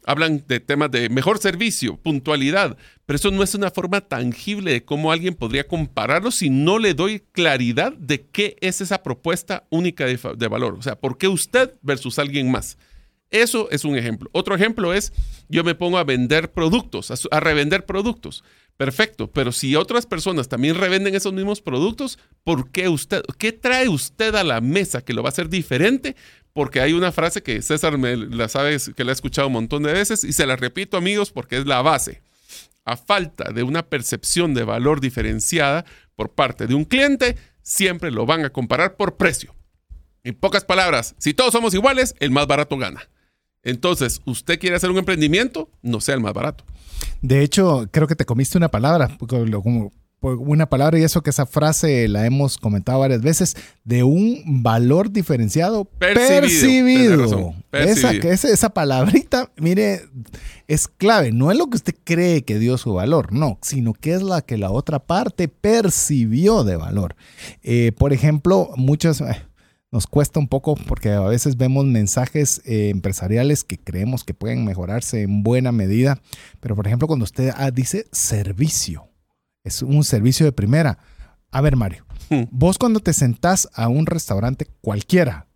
hablan 0.09 0.43
de 0.49 0.59
temas 0.59 0.91
de 0.91 1.11
mejor 1.11 1.39
servicio, 1.39 1.99
puntualidad, 1.99 2.79
pero 3.05 3.17
eso 3.17 3.31
no 3.31 3.43
es 3.43 3.55
una 3.55 3.71
forma 3.71 4.01
tangible 4.01 4.73
de 4.73 4.83
cómo 4.83 5.13
alguien 5.13 5.35
podría 5.35 5.69
compararlo 5.69 6.31
si 6.31 6.49
no 6.49 6.79
le 6.79 6.95
doy 6.95 7.21
claridad 7.33 7.93
de 7.93 8.23
qué 8.23 8.57
es 8.63 8.81
esa 8.81 9.03
propuesta 9.03 9.65
única 9.69 10.07
de, 10.07 10.19
de 10.37 10.49
valor. 10.49 10.75
O 10.79 10.83
sea, 10.83 10.99
¿por 10.99 11.19
qué 11.19 11.29
usted 11.29 11.75
versus 11.83 12.19
alguien 12.19 12.51
más? 12.51 12.79
Eso 13.31 13.69
es 13.71 13.85
un 13.85 13.97
ejemplo. 13.97 14.31
Otro 14.33 14.55
ejemplo 14.55 14.95
es, 14.95 15.13
yo 15.49 15.63
me 15.63 15.75
pongo 15.75 15.99
a 15.99 16.05
vender 16.05 16.51
productos, 16.53 17.11
a, 17.31 17.41
revender 17.41 17.85
productos. 17.85 18.43
Perfecto, 18.79 19.31
pero 19.31 19.53
si 19.53 19.77
otras 19.77 20.07
personas 20.07 20.49
también 20.49 20.77
revenden 20.77 21.15
esos 21.15 21.33
mismos 21.33 21.61
productos, 21.61 22.19
¿por 22.45 22.71
qué 22.71 22.89
usted, 22.89 23.23
qué 23.37 23.53
trae 23.53 23.89
usted 23.89 24.35
a 24.35 24.45
la 24.45 24.61
mesa 24.61 25.03
que 25.03 25.13
lo 25.13 25.23
va 25.23 25.29
a 25.29 25.33
hacer 25.33 25.49
diferente? 25.49 26.17
Porque 26.55 26.81
hay 26.81 26.93
una 26.93 27.13
frase 27.13 27.43
que 27.43 27.61
César 27.61 27.99
me 27.99 28.17
la 28.17 28.49
sabe, 28.49 28.79
que 28.97 29.05
la 29.05 29.13
he 29.13 29.15
escuchado 29.15 29.49
un 29.49 29.55
montón 29.55 29.83
de 29.83 29.93
veces 29.93 30.25
y 30.25 30.33
se 30.33 30.47
la 30.47 30.57
repito 30.57 30.97
amigos 30.97 31.31
porque 31.31 31.59
es 31.59 31.67
la 31.67 31.83
base. 31.83 32.23
A 32.85 32.97
falta 32.97 33.53
de 33.53 33.63
una 33.63 33.85
percepción 33.87 34.55
de 34.55 34.65
valor 34.65 35.01
diferenciada 35.01 35.85
por 36.17 36.31
parte 36.31 36.67
de 36.67 36.75
un 36.75 36.85
cliente, 36.85 37.37
siempre 37.63 38.11
lo 38.11 38.25
van 38.25 38.45
a 38.45 38.51
comparar 38.51 38.97
por 38.97 39.17
precio. 39.19 39.55
En 40.25 40.35
pocas 40.35 40.65
palabras, 40.65 41.15
si 41.19 41.35
todos 41.35 41.53
somos 41.53 41.75
iguales, 41.75 42.15
el 42.21 42.31
más 42.31 42.47
barato 42.47 42.77
gana. 42.79 43.09
Entonces, 43.63 44.21
usted 44.25 44.59
quiere 44.59 44.77
hacer 44.77 44.91
un 44.91 44.99
emprendimiento, 44.99 45.71
no 45.83 46.01
sea 46.01 46.15
el 46.15 46.21
más 46.21 46.33
barato. 46.33 46.65
De 47.23 47.43
hecho, 47.43 47.89
creo 47.91 48.07
que 48.07 48.17
te 48.17 48.25
comiste 48.25 48.59
una 48.59 48.71
palabra, 48.71 49.17
como 49.19 49.91
una 50.21 50.69
palabra 50.69 50.99
y 50.99 51.05
eso 51.05 51.23
que 51.23 51.31
esa 51.31 51.47
frase 51.47 52.09
la 52.09 52.27
hemos 52.27 52.59
comentado 52.59 52.99
varias 52.99 53.23
veces, 53.23 53.57
de 53.85 54.03
un 54.03 54.63
valor 54.63 55.11
diferenciado 55.11 55.85
percibido. 55.85 57.55
percibido. 57.71 58.33
Esa, 58.33 58.49
esa 58.49 58.71
palabrita, 58.71 59.51
mire, 59.57 60.03
es 60.67 60.89
clave. 60.89 61.31
No 61.31 61.53
es 61.53 61.59
lo 61.59 61.69
que 61.71 61.77
usted 61.77 61.95
cree 62.05 62.43
que 62.43 62.59
dio 62.59 62.79
su 62.79 62.95
valor, 62.95 63.33
no, 63.33 63.59
sino 63.63 63.93
que 63.95 64.15
es 64.15 64.23
la 64.23 64.43
que 64.43 64.59
la 64.59 64.71
otra 64.71 64.99
parte 64.99 65.49
percibió 65.49 66.65
de 66.65 66.77
valor. 66.77 67.15
Eh, 67.63 67.93
por 67.97 68.13
ejemplo, 68.13 68.71
muchas 68.77 69.23
nos 69.91 70.07
cuesta 70.07 70.39
un 70.39 70.49
poco 70.49 70.75
porque 70.75 71.11
a 71.11 71.21
veces 71.21 71.57
vemos 71.57 71.85
mensajes 71.87 72.61
eh, 72.65 72.91
empresariales 72.91 73.65
que 73.65 73.79
creemos 73.79 74.25
que 74.25 74.35
pueden 74.35 74.65
mejorarse 74.65 75.23
en 75.23 75.43
buena 75.43 75.73
medida, 75.73 76.21
pero 76.61 76.77
por 76.77 76.87
ejemplo 76.87 77.09
cuando 77.09 77.25
usted 77.25 77.53
ah, 77.57 77.71
dice 77.71 78.07
servicio, 78.13 79.09
es 79.65 79.83
un 79.83 80.05
servicio 80.05 80.47
de 80.47 80.53
primera. 80.53 80.99
A 81.51 81.63
ver 81.63 81.77
Mario, 81.77 82.05
hmm. 82.29 82.45
vos 82.51 82.77
cuando 82.77 83.01
te 83.01 83.13
sentás 83.13 83.69
a 83.75 83.89
un 83.89 84.07
restaurante 84.07 84.67
cualquiera, 84.83 85.47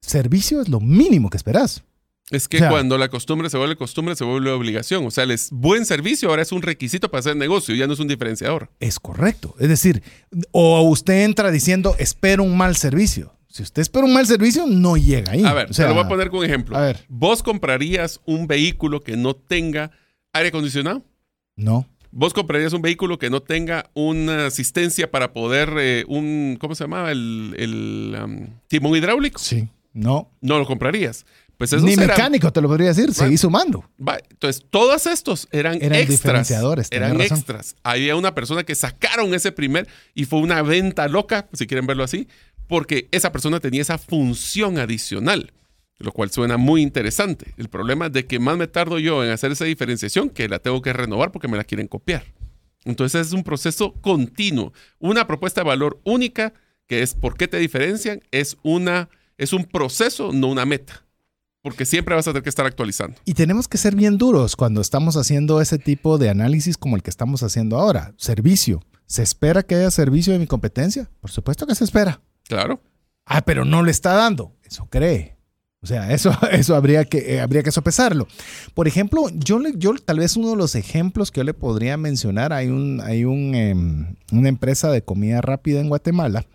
servicio 0.00 0.60
es 0.60 0.68
lo 0.68 0.80
mínimo 0.80 1.30
que 1.30 1.36
esperás. 1.36 1.82
Es 2.30 2.48
que 2.48 2.58
cuando 2.58 2.96
la 2.96 3.08
costumbre 3.08 3.50
se 3.50 3.58
vuelve 3.58 3.76
costumbre, 3.76 4.16
se 4.16 4.24
vuelve 4.24 4.50
obligación. 4.50 5.04
O 5.06 5.10
sea, 5.10 5.24
el 5.24 5.38
buen 5.50 5.84
servicio 5.84 6.30
ahora 6.30 6.40
es 6.40 6.52
un 6.52 6.62
requisito 6.62 7.10
para 7.10 7.20
hacer 7.20 7.36
negocio, 7.36 7.74
ya 7.74 7.86
no 7.86 7.92
es 7.92 8.00
un 8.00 8.08
diferenciador. 8.08 8.70
Es 8.80 8.98
correcto. 8.98 9.54
Es 9.58 9.68
decir, 9.68 10.02
o 10.50 10.80
usted 10.82 11.24
entra 11.24 11.50
diciendo, 11.50 11.94
espero 11.98 12.42
un 12.42 12.56
mal 12.56 12.76
servicio. 12.76 13.33
Si 13.54 13.62
usted 13.62 13.82
espera 13.82 14.04
un 14.04 14.12
mal 14.12 14.26
servicio, 14.26 14.66
no 14.66 14.96
llega 14.96 15.30
ahí. 15.30 15.44
A 15.44 15.52
ver, 15.52 15.72
se 15.72 15.84
lo 15.84 15.94
voy 15.94 16.02
a 16.02 16.08
poner 16.08 16.28
con 16.28 16.40
un 16.40 16.44
ejemplo. 16.44 16.76
A 16.76 16.80
ver. 16.80 17.04
¿Vos 17.08 17.40
comprarías 17.40 18.20
un 18.24 18.48
vehículo 18.48 19.00
que 19.00 19.16
no 19.16 19.36
tenga 19.36 19.92
aire 20.32 20.48
acondicionado? 20.48 21.04
No. 21.54 21.86
¿Vos 22.10 22.34
comprarías 22.34 22.72
un 22.72 22.82
vehículo 22.82 23.16
que 23.16 23.30
no 23.30 23.42
tenga 23.42 23.90
una 23.94 24.46
asistencia 24.46 25.08
para 25.08 25.32
poder, 25.32 25.72
eh, 25.78 26.04
un, 26.08 26.58
¿cómo 26.60 26.74
se 26.74 26.82
llamaba? 26.82 27.12
El, 27.12 28.18
um, 28.20 28.48
timón 28.66 28.96
hidráulico. 28.96 29.38
Sí. 29.38 29.68
No. 29.92 30.32
No 30.40 30.58
lo 30.58 30.66
comprarías. 30.66 31.24
Pues 31.56 31.72
Ni 31.80 31.94
mecánico, 31.94 32.52
te 32.52 32.60
lo 32.60 32.66
podría 32.66 32.88
decir, 32.88 33.14
seguí 33.14 33.38
sumando. 33.38 33.88
Entonces, 34.28 34.66
todos 34.68 35.06
estos 35.06 35.46
eran, 35.52 35.76
eran 35.76 36.00
extras. 36.00 36.08
Diferenciadores, 36.08 36.88
eran 36.90 37.20
extras. 37.20 37.76
Había 37.84 38.16
una 38.16 38.34
persona 38.34 38.64
que 38.64 38.74
sacaron 38.74 39.32
ese 39.34 39.52
primer 39.52 39.86
y 40.14 40.24
fue 40.24 40.40
una 40.40 40.62
venta 40.62 41.06
loca, 41.06 41.48
si 41.52 41.68
quieren 41.68 41.86
verlo 41.86 42.02
así, 42.02 42.26
porque 42.66 43.08
esa 43.10 43.32
persona 43.32 43.60
tenía 43.60 43.82
esa 43.82 43.98
función 43.98 44.78
adicional, 44.78 45.52
lo 45.98 46.12
cual 46.12 46.30
suena 46.30 46.56
muy 46.56 46.82
interesante. 46.82 47.54
El 47.56 47.68
problema 47.68 48.06
es 48.06 48.12
de 48.12 48.26
que 48.26 48.38
más 48.38 48.56
me 48.56 48.66
tardo 48.66 48.98
yo 48.98 49.24
en 49.24 49.30
hacer 49.30 49.52
esa 49.52 49.64
diferenciación 49.64 50.30
que 50.30 50.48
la 50.48 50.58
tengo 50.58 50.82
que 50.82 50.92
renovar 50.92 51.32
porque 51.32 51.48
me 51.48 51.56
la 51.56 51.64
quieren 51.64 51.88
copiar. 51.88 52.24
Entonces 52.84 53.28
es 53.28 53.32
un 53.32 53.44
proceso 53.44 53.92
continuo. 53.94 54.72
Una 54.98 55.26
propuesta 55.26 55.62
de 55.62 55.68
valor 55.68 56.00
única, 56.04 56.52
que 56.86 57.02
es 57.02 57.14
por 57.14 57.36
qué 57.36 57.48
te 57.48 57.58
diferencian, 57.58 58.20
es, 58.30 58.56
una, 58.62 59.08
es 59.38 59.52
un 59.52 59.64
proceso, 59.64 60.32
no 60.32 60.48
una 60.48 60.66
meta 60.66 61.04
porque 61.64 61.86
siempre 61.86 62.14
vas 62.14 62.28
a 62.28 62.32
tener 62.32 62.42
que 62.42 62.50
estar 62.50 62.66
actualizando. 62.66 63.16
Y 63.24 63.32
tenemos 63.32 63.68
que 63.68 63.78
ser 63.78 63.96
bien 63.96 64.18
duros 64.18 64.54
cuando 64.54 64.82
estamos 64.82 65.16
haciendo 65.16 65.62
ese 65.62 65.78
tipo 65.78 66.18
de 66.18 66.28
análisis 66.28 66.76
como 66.76 66.94
el 66.94 67.02
que 67.02 67.08
estamos 67.08 67.42
haciendo 67.42 67.78
ahora. 67.78 68.12
Servicio. 68.18 68.82
¿Se 69.06 69.22
espera 69.22 69.62
que 69.62 69.74
haya 69.74 69.90
servicio 69.90 70.34
de 70.34 70.38
mi 70.38 70.46
competencia? 70.46 71.10
Por 71.22 71.30
supuesto 71.30 71.66
que 71.66 71.74
se 71.74 71.84
espera. 71.84 72.20
Claro. 72.48 72.80
Ah, 73.26 73.42
pero 73.42 73.64
no 73.64 73.82
le 73.82 73.90
está 73.90 74.14
dando. 74.14 74.54
Eso 74.62 74.86
cree. 74.90 75.36
O 75.82 75.86
sea, 75.86 76.12
eso, 76.12 76.32
eso 76.50 76.74
habría, 76.74 77.04
que, 77.04 77.34
eh, 77.34 77.40
habría 77.40 77.62
que 77.62 77.70
sopesarlo. 77.70 78.26
Por 78.74 78.88
ejemplo, 78.88 79.28
yo, 79.34 79.60
yo 79.76 79.94
tal 80.04 80.18
vez 80.18 80.36
uno 80.36 80.50
de 80.50 80.56
los 80.56 80.74
ejemplos 80.74 81.30
que 81.30 81.40
yo 81.40 81.44
le 81.44 81.54
podría 81.54 81.96
mencionar, 81.96 82.52
hay, 82.52 82.68
un, 82.68 83.00
hay 83.02 83.24
un, 83.24 83.54
em, 83.54 84.16
una 84.32 84.48
empresa 84.48 84.90
de 84.90 85.02
comida 85.02 85.40
rápida 85.40 85.80
en 85.80 85.88
Guatemala 85.88 86.46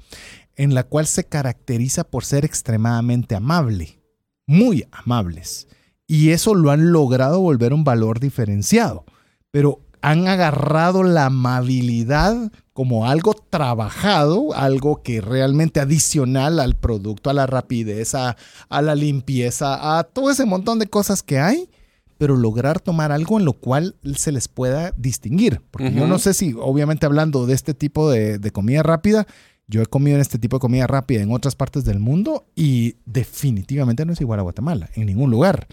en 0.59 0.73
la 0.73 0.83
cual 0.83 1.07
se 1.07 1.23
caracteriza 1.23 2.03
por 2.03 2.25
ser 2.25 2.43
extremadamente 2.43 3.33
amable, 3.33 4.01
muy 4.45 4.85
amables. 4.91 5.69
Y 6.05 6.31
eso 6.31 6.53
lo 6.53 6.71
han 6.71 6.91
logrado 6.91 7.39
volver 7.39 7.73
un 7.73 7.85
valor 7.85 8.19
diferenciado. 8.19 9.05
Pero 9.51 9.79
han 10.01 10.27
agarrado 10.27 11.03
la 11.03 11.27
amabilidad 11.27 12.51
como 12.79 13.05
algo 13.05 13.35
trabajado, 13.49 14.55
algo 14.55 15.03
que 15.03 15.19
realmente 15.19 15.81
adicional 15.81 16.61
al 16.61 16.77
producto, 16.77 17.29
a 17.29 17.33
la 17.33 17.45
rapidez, 17.45 18.15
a, 18.15 18.37
la 18.69 18.95
limpieza, 18.95 19.99
a 19.99 20.05
todo 20.05 20.31
ese 20.31 20.45
montón 20.45 20.79
de 20.79 20.87
cosas 20.87 21.21
que 21.21 21.39
hay, 21.39 21.69
pero 22.17 22.37
lograr 22.37 22.79
tomar 22.79 23.11
algo 23.11 23.37
en 23.37 23.43
lo 23.43 23.51
cual 23.51 23.97
se 24.15 24.31
les 24.31 24.47
pueda 24.47 24.93
distinguir. 24.95 25.61
Porque 25.71 25.91
yo 25.91 26.07
no 26.07 26.19
sé 26.19 26.33
si, 26.33 26.55
obviamente 26.57 27.05
hablando 27.05 27.45
de 27.45 27.53
este 27.53 27.73
tipo 27.73 28.09
de, 28.09 28.39
de 28.39 28.51
comida 28.51 28.81
rápida, 28.81 29.27
yo 29.67 29.81
he 29.81 29.85
comido 29.85 30.15
en 30.15 30.21
este 30.21 30.39
tipo 30.39 30.55
de 30.55 30.61
comida 30.61 30.87
rápida 30.87 31.21
en 31.21 31.33
otras 31.33 31.57
partes 31.57 31.83
del 31.83 31.99
mundo 31.99 32.45
y 32.55 32.95
definitivamente 33.05 34.05
no 34.05 34.13
es 34.13 34.21
igual 34.21 34.39
a 34.39 34.43
Guatemala, 34.43 34.89
en 34.95 35.07
ningún 35.07 35.31
lugar 35.31 35.67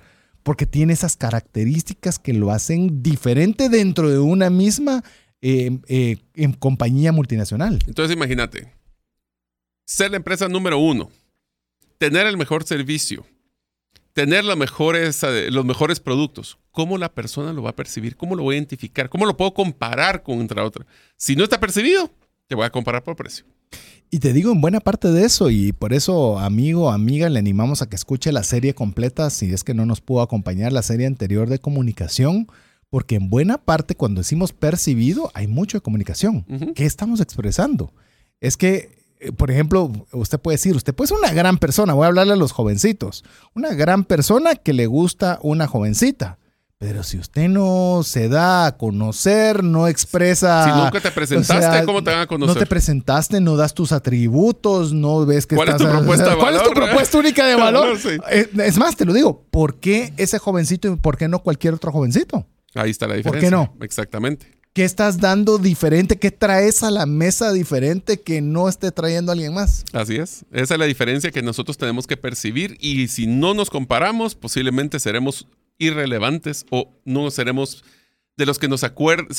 porque 0.46 0.64
tiene 0.64 0.92
esas 0.92 1.16
características 1.16 2.20
que 2.20 2.32
lo 2.32 2.52
hacen 2.52 3.02
diferente 3.02 3.68
dentro 3.68 4.08
de 4.08 4.20
una 4.20 4.48
misma 4.48 5.02
eh, 5.42 5.78
eh, 5.88 6.18
em, 6.34 6.52
compañía 6.52 7.12
multinacional. 7.12 7.78
Entonces 7.86 8.16
imagínate, 8.16 8.72
ser 9.84 10.10
la 10.10 10.16
empresa 10.16 10.48
número 10.48 10.78
uno, 10.78 11.10
tener 11.98 12.26
el 12.26 12.36
mejor 12.36 12.64
servicio, 12.64 13.26
tener 14.12 14.44
los 14.44 14.56
mejores, 14.56 15.22
los 15.50 15.64
mejores 15.64 16.00
productos, 16.00 16.58
¿cómo 16.70 16.98
la 16.98 17.12
persona 17.12 17.52
lo 17.52 17.62
va 17.62 17.70
a 17.70 17.76
percibir? 17.76 18.16
¿Cómo 18.16 18.34
lo 18.34 18.42
voy 18.42 18.54
a 18.54 18.58
identificar? 18.58 19.08
¿Cómo 19.08 19.26
lo 19.26 19.36
puedo 19.36 19.52
comparar 19.54 20.22
con 20.22 20.40
otra 20.40 20.64
otra? 20.64 20.86
Si 21.16 21.36
no 21.36 21.44
está 21.44 21.60
percibido, 21.60 22.10
te 22.46 22.54
voy 22.54 22.64
a 22.64 22.70
comparar 22.70 23.02
por 23.02 23.16
precio. 23.16 23.44
Y 24.10 24.20
te 24.20 24.32
digo 24.32 24.52
en 24.52 24.60
buena 24.60 24.80
parte 24.80 25.08
de 25.08 25.24
eso, 25.24 25.50
y 25.50 25.72
por 25.72 25.92
eso, 25.92 26.38
amigo, 26.38 26.90
amiga, 26.90 27.28
le 27.28 27.40
animamos 27.40 27.82
a 27.82 27.88
que 27.88 27.96
escuche 27.96 28.30
la 28.30 28.44
serie 28.44 28.72
completa 28.72 29.30
si 29.30 29.52
es 29.52 29.64
que 29.64 29.74
no 29.74 29.84
nos 29.84 30.00
pudo 30.00 30.22
acompañar 30.22 30.72
la 30.72 30.82
serie 30.82 31.06
anterior 31.06 31.48
de 31.48 31.58
comunicación, 31.58 32.46
porque 32.90 33.16
en 33.16 33.28
buena 33.28 33.58
parte 33.58 33.94
cuando 33.94 34.20
decimos 34.20 34.52
percibido 34.52 35.30
hay 35.34 35.46
mucho 35.46 35.78
de 35.78 35.82
comunicación. 35.82 36.44
¿Qué 36.74 36.84
estamos 36.86 37.20
expresando? 37.20 37.92
Es 38.40 38.56
que, 38.56 38.98
eh, 39.20 39.32
por 39.32 39.50
ejemplo, 39.50 39.90
usted 40.12 40.38
puede 40.38 40.56
decir, 40.56 40.76
usted 40.76 40.94
puede 40.94 41.08
ser 41.08 41.18
una 41.18 41.32
gran 41.32 41.58
persona, 41.58 41.94
voy 41.94 42.04
a 42.04 42.08
hablarle 42.08 42.34
a 42.34 42.36
los 42.36 42.52
jovencitos, 42.52 43.24
una 43.54 43.74
gran 43.74 44.04
persona 44.04 44.56
que 44.56 44.72
le 44.72 44.86
gusta 44.86 45.38
una 45.42 45.66
jovencita 45.66 46.38
pero 46.78 47.02
si 47.02 47.18
usted 47.18 47.48
no 47.48 48.02
se 48.04 48.28
da 48.28 48.66
a 48.66 48.76
conocer, 48.76 49.64
no 49.64 49.88
expresa. 49.88 50.64
Si 50.64 50.70
nunca 50.70 51.00
te 51.00 51.10
presentaste, 51.10 51.86
¿cómo 51.86 52.04
te 52.04 52.10
van 52.10 52.20
a 52.20 52.26
conocer? 52.26 52.54
No 52.54 52.60
te 52.60 52.66
presentaste, 52.66 53.40
no 53.40 53.56
das 53.56 53.72
tus 53.72 53.92
atributos, 53.92 54.92
no 54.92 55.24
ves 55.24 55.46
que 55.46 55.56
¿Cuál 55.56 55.70
es 55.70 55.76
tu 55.78 55.84
propuesta 55.84 56.28
de 56.28 56.34
valor? 56.34 56.38
¿Cuál 56.40 56.56
es 56.56 56.62
tu 56.62 56.70
propuesta 56.72 57.18
única 57.18 57.46
de 57.46 57.54
valor? 57.56 57.98
Eh, 58.30 58.50
es 58.58 58.76
más, 58.76 58.94
te 58.94 59.06
lo 59.06 59.14
digo, 59.14 59.42
¿por 59.50 59.76
qué 59.76 60.12
ese 60.18 60.38
jovencito 60.38 60.92
y 60.92 60.96
por 60.96 61.16
qué 61.16 61.28
no 61.28 61.42
cualquier 61.42 61.72
otro 61.72 61.90
jovencito? 61.92 62.46
Ahí 62.76 62.90
está 62.90 63.06
la 63.08 63.14
diferencia. 63.14 63.50
¿Por 63.50 63.64
qué 63.66 63.72
no? 63.74 63.76
Exactamente. 63.84 64.46
¿Qué 64.72 64.84
estás 64.84 65.18
dando 65.18 65.56
diferente? 65.56 66.18
¿Qué 66.18 66.30
traes 66.30 66.82
a 66.82 66.90
la 66.90 67.06
mesa 67.06 67.50
diferente 67.50 68.20
que 68.20 68.42
no 68.42 68.68
esté 68.68 68.92
trayendo 68.92 69.32
alguien 69.32 69.54
más? 69.54 69.86
Así 69.94 70.16
es. 70.16 70.44
Esa 70.52 70.74
es 70.74 70.78
la 70.78 70.84
diferencia 70.84 71.30
que 71.30 71.40
nosotros 71.40 71.78
tenemos 71.78 72.06
que 72.06 72.18
percibir 72.18 72.76
y 72.78 73.08
si 73.08 73.26
no 73.26 73.54
nos 73.54 73.70
comparamos, 73.70 74.34
posiblemente 74.34 75.00
seremos 75.00 75.48
irrelevantes 75.78 76.66
o 76.70 76.92
no 77.06 77.30
seremos 77.30 77.84
de 78.36 78.44
los 78.44 78.58
que 78.58 78.68
nos 78.68 78.80
se 78.80 78.88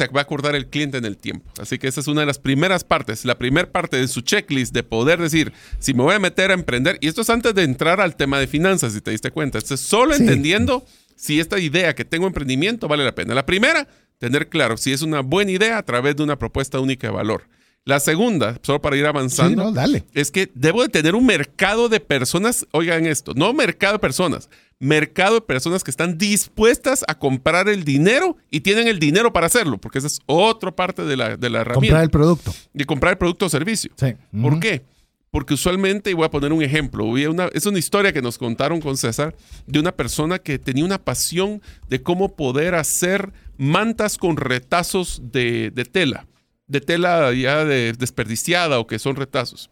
va 0.07 0.19
a 0.19 0.23
acordar 0.23 0.55
el 0.55 0.69
cliente 0.69 0.97
en 0.97 1.05
el 1.05 1.17
tiempo. 1.17 1.51
Así 1.61 1.77
que 1.77 1.87
esa 1.87 2.01
es 2.01 2.07
una 2.07 2.21
de 2.21 2.27
las 2.27 2.39
primeras 2.39 2.83
partes, 2.83 3.23
la 3.25 3.37
primera 3.37 3.71
parte 3.71 3.97
de 3.97 4.07
su 4.07 4.21
checklist 4.21 4.73
de 4.73 4.81
poder 4.81 5.21
decir, 5.21 5.53
si 5.77 5.93
me 5.93 6.01
voy 6.01 6.15
a 6.15 6.19
meter 6.19 6.49
a 6.49 6.55
emprender, 6.55 6.97
y 6.99 7.07
esto 7.07 7.21
es 7.21 7.29
antes 7.29 7.53
de 7.53 7.61
entrar 7.61 8.01
al 8.01 8.15
tema 8.15 8.39
de 8.39 8.47
finanzas, 8.47 8.93
si 8.93 9.01
te 9.01 9.11
diste 9.11 9.29
cuenta, 9.29 9.59
esto 9.59 9.75
es 9.75 9.81
solo 9.81 10.15
entendiendo 10.15 10.83
si 11.17 11.41
esta 11.41 11.59
idea 11.59 11.95
que 11.95 12.05
tengo 12.05 12.27
emprendimiento 12.27 12.87
vale 12.87 13.03
la 13.03 13.13
pena. 13.13 13.35
La 13.35 13.45
primera, 13.45 13.87
tener 14.19 14.47
claro 14.47 14.77
si 14.77 14.93
es 14.93 15.01
una 15.01 15.19
buena 15.19 15.51
idea 15.51 15.77
a 15.77 15.83
través 15.83 16.15
de 16.15 16.23
una 16.23 16.39
propuesta 16.39 16.79
única 16.79 17.07
de 17.07 17.13
valor. 17.13 17.43
La 17.83 18.01
segunda, 18.01 18.59
solo 18.63 18.81
para 18.81 18.97
ir 18.97 19.05
avanzando, 19.05 19.73
es 20.13 20.29
que 20.29 20.51
debo 20.53 20.83
de 20.83 20.89
tener 20.89 21.15
un 21.15 21.25
mercado 21.25 21.87
de 21.87 22.01
personas, 22.01 22.67
oigan 22.71 23.05
esto, 23.05 23.33
no 23.33 23.53
mercado 23.53 23.93
de 23.93 23.99
personas, 23.99 24.49
mercado 24.77 25.35
de 25.35 25.41
personas 25.41 25.85
que 25.85 25.91
están 25.91 26.17
dispuestas 26.17 27.05
a 27.07 27.17
comprar 27.17 27.69
el 27.69 27.85
dinero 27.85 28.35
y 28.51 28.59
tienen 28.59 28.89
el 28.89 28.99
dinero 28.99 29.31
para 29.31 29.47
hacerlo, 29.47 29.77
porque 29.77 29.99
esa 29.99 30.07
es 30.07 30.19
otra 30.25 30.75
parte 30.75 31.05
de 31.05 31.15
la, 31.15 31.37
de 31.37 31.49
la 31.49 31.61
herramienta. 31.61 31.79
Comprar 31.79 32.03
el 32.03 32.09
producto. 32.09 32.53
Y 32.73 32.83
comprar 32.83 33.13
el 33.13 33.17
producto 33.17 33.45
o 33.45 33.49
servicio. 33.49 33.89
Sí. 33.95 34.15
¿Por 34.41 34.59
qué? 34.59 34.83
Porque 35.31 35.53
usualmente, 35.53 36.09
y 36.09 36.13
voy 36.13 36.25
a 36.25 36.31
poner 36.31 36.53
un 36.53 36.63
ejemplo, 36.63 37.05
una, 37.05 37.49
es 37.53 37.65
una 37.65 37.79
historia 37.79 38.13
que 38.13 38.21
nos 38.21 38.37
contaron 38.37 38.79
con 38.79 38.97
César 38.97 39.35
de 39.65 39.79
una 39.79 39.91
persona 39.91 40.39
que 40.39 40.57
tenía 40.57 40.85
una 40.85 41.03
pasión 41.03 41.61
de 41.89 42.01
cómo 42.01 42.35
poder 42.35 42.75
hacer 42.75 43.33
mantas 43.57 44.17
con 44.17 44.37
retazos 44.37 45.21
de, 45.31 45.71
tela, 45.91 46.27
de 46.67 46.81
tela 46.81 47.33
ya 47.33 47.65
desperdiciada 47.65 48.79
o 48.79 48.87
que 48.87 48.99
son 48.99 49.15
retazos. 49.15 49.69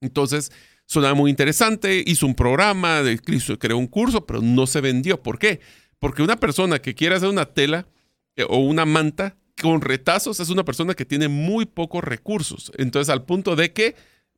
Entonces, 0.00 0.52
sonaba 0.86 1.14
muy 1.14 1.30
interesante, 1.30 2.02
hizo 2.06 2.26
un 2.26 2.34
programa, 2.34 3.02
de, 3.02 3.18
creó 3.58 3.78
un 3.78 3.88
curso, 3.88 4.24
pero 4.24 4.40
no 4.40 4.66
se 4.66 4.80
vendió. 4.80 5.20
¿Por 5.20 5.38
qué? 5.38 5.60
Porque 5.98 6.22
una 6.22 6.36
persona 6.36 6.78
que 6.78 6.94
quiere 6.94 7.16
hacer 7.16 7.28
una 7.28 7.46
tela 7.46 7.88
eh, 8.36 8.44
o 8.48 8.58
una 8.58 8.84
manta 8.84 9.36
con 9.60 9.80
retazos 9.80 10.38
es 10.40 10.50
una 10.50 10.64
persona 10.64 10.94
que 10.94 11.04
tiene 11.04 11.28
muy 11.28 11.66
pocos 11.66 12.04
recursos. 12.04 12.70
Entonces, 12.76 13.10
al 13.10 13.24
punto 13.24 13.56
de 13.56 13.72
que 13.72 13.96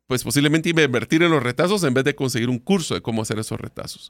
pues 0.09 0.23
posiblemente 0.23 0.69
invertir 0.69 1.21
en 1.21 1.29
los 1.29 1.43
retazos 1.43 1.83
en 1.83 1.93
vez 1.93 2.03
de 2.03 2.15
conseguir 2.15 2.49
un 2.49 2.57
curso 2.57 2.95
de 2.95 3.01
cómo 3.01 3.21
hacer 3.21 3.37
esos 3.37 3.61
retazos. 3.61 4.09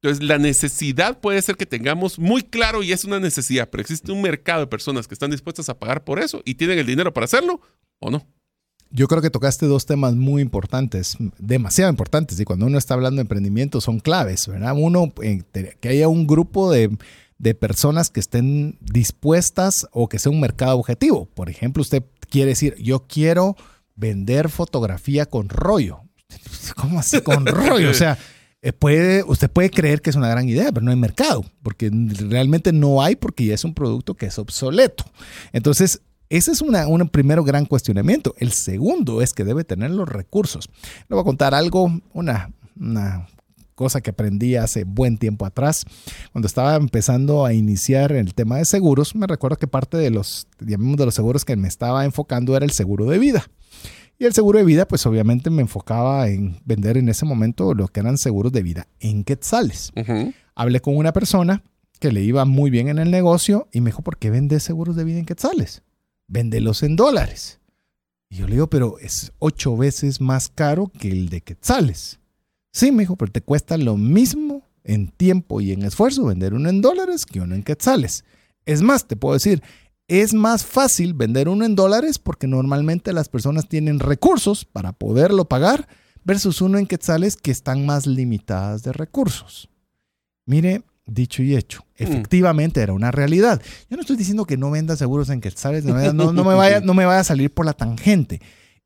Entonces, 0.00 0.24
la 0.24 0.38
necesidad 0.38 1.18
puede 1.18 1.42
ser 1.42 1.56
que 1.56 1.66
tengamos 1.66 2.20
muy 2.20 2.44
claro 2.44 2.84
y 2.84 2.92
es 2.92 3.04
una 3.04 3.18
necesidad, 3.18 3.68
pero 3.68 3.80
existe 3.80 4.12
un 4.12 4.22
mercado 4.22 4.60
de 4.60 4.66
personas 4.68 5.08
que 5.08 5.14
están 5.14 5.32
dispuestas 5.32 5.68
a 5.68 5.76
pagar 5.76 6.04
por 6.04 6.20
eso 6.20 6.40
y 6.44 6.54
tienen 6.54 6.78
el 6.78 6.86
dinero 6.86 7.12
para 7.12 7.24
hacerlo 7.24 7.60
o 7.98 8.12
no. 8.12 8.24
Yo 8.92 9.08
creo 9.08 9.20
que 9.22 9.30
tocaste 9.30 9.66
dos 9.66 9.86
temas 9.86 10.14
muy 10.14 10.40
importantes, 10.40 11.16
demasiado 11.36 11.90
importantes, 11.90 12.38
y 12.38 12.44
cuando 12.44 12.66
uno 12.66 12.78
está 12.78 12.94
hablando 12.94 13.16
de 13.16 13.22
emprendimiento 13.22 13.80
son 13.80 13.98
claves, 13.98 14.46
¿verdad? 14.46 14.76
Uno, 14.78 15.12
eh, 15.20 15.42
que 15.80 15.88
haya 15.88 16.06
un 16.06 16.28
grupo 16.28 16.70
de, 16.70 16.96
de 17.38 17.54
personas 17.56 18.08
que 18.10 18.20
estén 18.20 18.78
dispuestas 18.80 19.88
o 19.90 20.08
que 20.08 20.20
sea 20.20 20.30
un 20.30 20.40
mercado 20.40 20.78
objetivo. 20.78 21.26
Por 21.34 21.50
ejemplo, 21.50 21.80
usted 21.80 22.04
quiere 22.28 22.50
decir, 22.50 22.76
yo 22.78 23.04
quiero 23.08 23.56
vender 23.96 24.48
fotografía 24.48 25.26
con 25.26 25.48
rollo. 25.48 26.02
¿Cómo 26.76 27.00
así 27.00 27.20
con 27.20 27.46
rollo? 27.46 27.90
O 27.90 27.94
sea, 27.94 28.18
eh, 28.62 28.72
puede, 28.72 29.22
usted 29.24 29.50
puede 29.50 29.70
creer 29.70 30.02
que 30.02 30.10
es 30.10 30.16
una 30.16 30.28
gran 30.28 30.48
idea, 30.48 30.70
pero 30.72 30.84
no 30.84 30.90
hay 30.90 30.96
mercado, 30.96 31.44
porque 31.62 31.90
realmente 32.28 32.72
no 32.72 33.02
hay 33.02 33.16
porque 33.16 33.46
ya 33.46 33.54
es 33.54 33.64
un 33.64 33.74
producto 33.74 34.14
que 34.14 34.26
es 34.26 34.38
obsoleto. 34.38 35.04
Entonces, 35.52 36.02
ese 36.28 36.52
es 36.52 36.60
un 36.60 37.08
primero 37.08 37.42
gran 37.42 37.66
cuestionamiento. 37.66 38.34
El 38.38 38.52
segundo 38.52 39.20
es 39.20 39.32
que 39.32 39.44
debe 39.44 39.64
tener 39.64 39.90
los 39.90 40.08
recursos. 40.08 40.68
Le 41.08 41.14
voy 41.14 41.22
a 41.22 41.24
contar 41.24 41.54
algo, 41.54 42.00
una, 42.12 42.52
una 42.78 43.26
cosa 43.80 44.02
que 44.02 44.10
aprendí 44.10 44.56
hace 44.56 44.84
buen 44.84 45.16
tiempo 45.16 45.46
atrás. 45.46 45.86
Cuando 46.32 46.46
estaba 46.46 46.76
empezando 46.76 47.46
a 47.46 47.54
iniciar 47.54 48.12
el 48.12 48.34
tema 48.34 48.58
de 48.58 48.66
seguros, 48.66 49.14
me 49.14 49.26
recuerdo 49.26 49.56
que 49.56 49.66
parte 49.66 49.96
de 49.96 50.10
los, 50.10 50.48
llamemos 50.58 50.98
de 50.98 51.06
los 51.06 51.14
seguros 51.14 51.46
que 51.46 51.56
me 51.56 51.66
estaba 51.66 52.04
enfocando 52.04 52.54
era 52.54 52.66
el 52.66 52.72
seguro 52.72 53.06
de 53.06 53.18
vida. 53.18 53.46
Y 54.18 54.26
el 54.26 54.34
seguro 54.34 54.58
de 54.58 54.66
vida, 54.66 54.86
pues 54.86 55.06
obviamente 55.06 55.48
me 55.48 55.62
enfocaba 55.62 56.28
en 56.28 56.60
vender 56.66 56.98
en 56.98 57.08
ese 57.08 57.24
momento 57.24 57.72
lo 57.72 57.88
que 57.88 58.00
eran 58.00 58.18
seguros 58.18 58.52
de 58.52 58.62
vida 58.62 58.86
en 58.98 59.24
quetzales. 59.24 59.92
Hablé 60.54 60.80
con 60.80 60.98
una 60.98 61.14
persona 61.14 61.64
que 62.00 62.12
le 62.12 62.20
iba 62.20 62.44
muy 62.44 62.68
bien 62.68 62.88
en 62.88 62.98
el 62.98 63.10
negocio 63.10 63.66
y 63.72 63.80
me 63.80 63.88
dijo, 63.88 64.02
¿por 64.02 64.18
qué 64.18 64.28
vendes 64.28 64.62
seguros 64.62 64.94
de 64.94 65.04
vida 65.04 65.20
en 65.20 65.24
quetzales? 65.24 65.84
Véndelos 66.28 66.82
en 66.82 66.96
dólares. 66.96 67.60
Y 68.28 68.36
yo 68.36 68.46
le 68.46 68.56
digo, 68.56 68.68
pero 68.68 68.98
es 68.98 69.32
ocho 69.38 69.74
veces 69.74 70.20
más 70.20 70.50
caro 70.50 70.88
que 70.88 71.10
el 71.10 71.30
de 71.30 71.40
quetzales. 71.40 72.19
Sí, 72.72 72.92
me 72.92 73.02
dijo, 73.02 73.16
pero 73.16 73.32
te 73.32 73.40
cuesta 73.40 73.76
lo 73.76 73.96
mismo 73.96 74.68
en 74.84 75.08
tiempo 75.08 75.60
y 75.60 75.72
en 75.72 75.82
esfuerzo 75.82 76.26
vender 76.26 76.54
uno 76.54 76.68
en 76.68 76.80
dólares 76.80 77.26
que 77.26 77.40
uno 77.40 77.54
en 77.54 77.62
quetzales. 77.62 78.24
Es 78.64 78.82
más, 78.82 79.06
te 79.06 79.16
puedo 79.16 79.34
decir, 79.34 79.62
es 80.08 80.34
más 80.34 80.64
fácil 80.64 81.14
vender 81.14 81.48
uno 81.48 81.64
en 81.64 81.76
dólares 81.76 82.18
porque 82.18 82.46
normalmente 82.46 83.12
las 83.12 83.28
personas 83.28 83.68
tienen 83.68 84.00
recursos 84.00 84.64
para 84.64 84.92
poderlo 84.92 85.46
pagar 85.46 85.88
versus 86.24 86.60
uno 86.60 86.78
en 86.78 86.86
quetzales 86.86 87.36
que 87.36 87.50
están 87.50 87.86
más 87.86 88.06
limitadas 88.06 88.82
de 88.82 88.92
recursos. 88.92 89.68
Mire, 90.46 90.82
dicho 91.06 91.42
y 91.42 91.56
hecho, 91.56 91.84
mm. 91.98 92.02
efectivamente 92.02 92.80
era 92.80 92.92
una 92.92 93.10
realidad. 93.10 93.62
Yo 93.88 93.96
no 93.96 94.02
estoy 94.02 94.16
diciendo 94.16 94.46
que 94.46 94.56
no 94.56 94.70
venda 94.70 94.96
seguros 94.96 95.30
en 95.30 95.40
quetzales, 95.40 95.84
no, 95.84 95.94
me 95.94 96.54
vaya, 96.54 96.80
no 96.80 96.94
me 96.94 97.04
vaya 97.04 97.20
a 97.20 97.24
salir 97.24 97.52
por 97.52 97.66
la 97.66 97.72
tangente. 97.72 98.40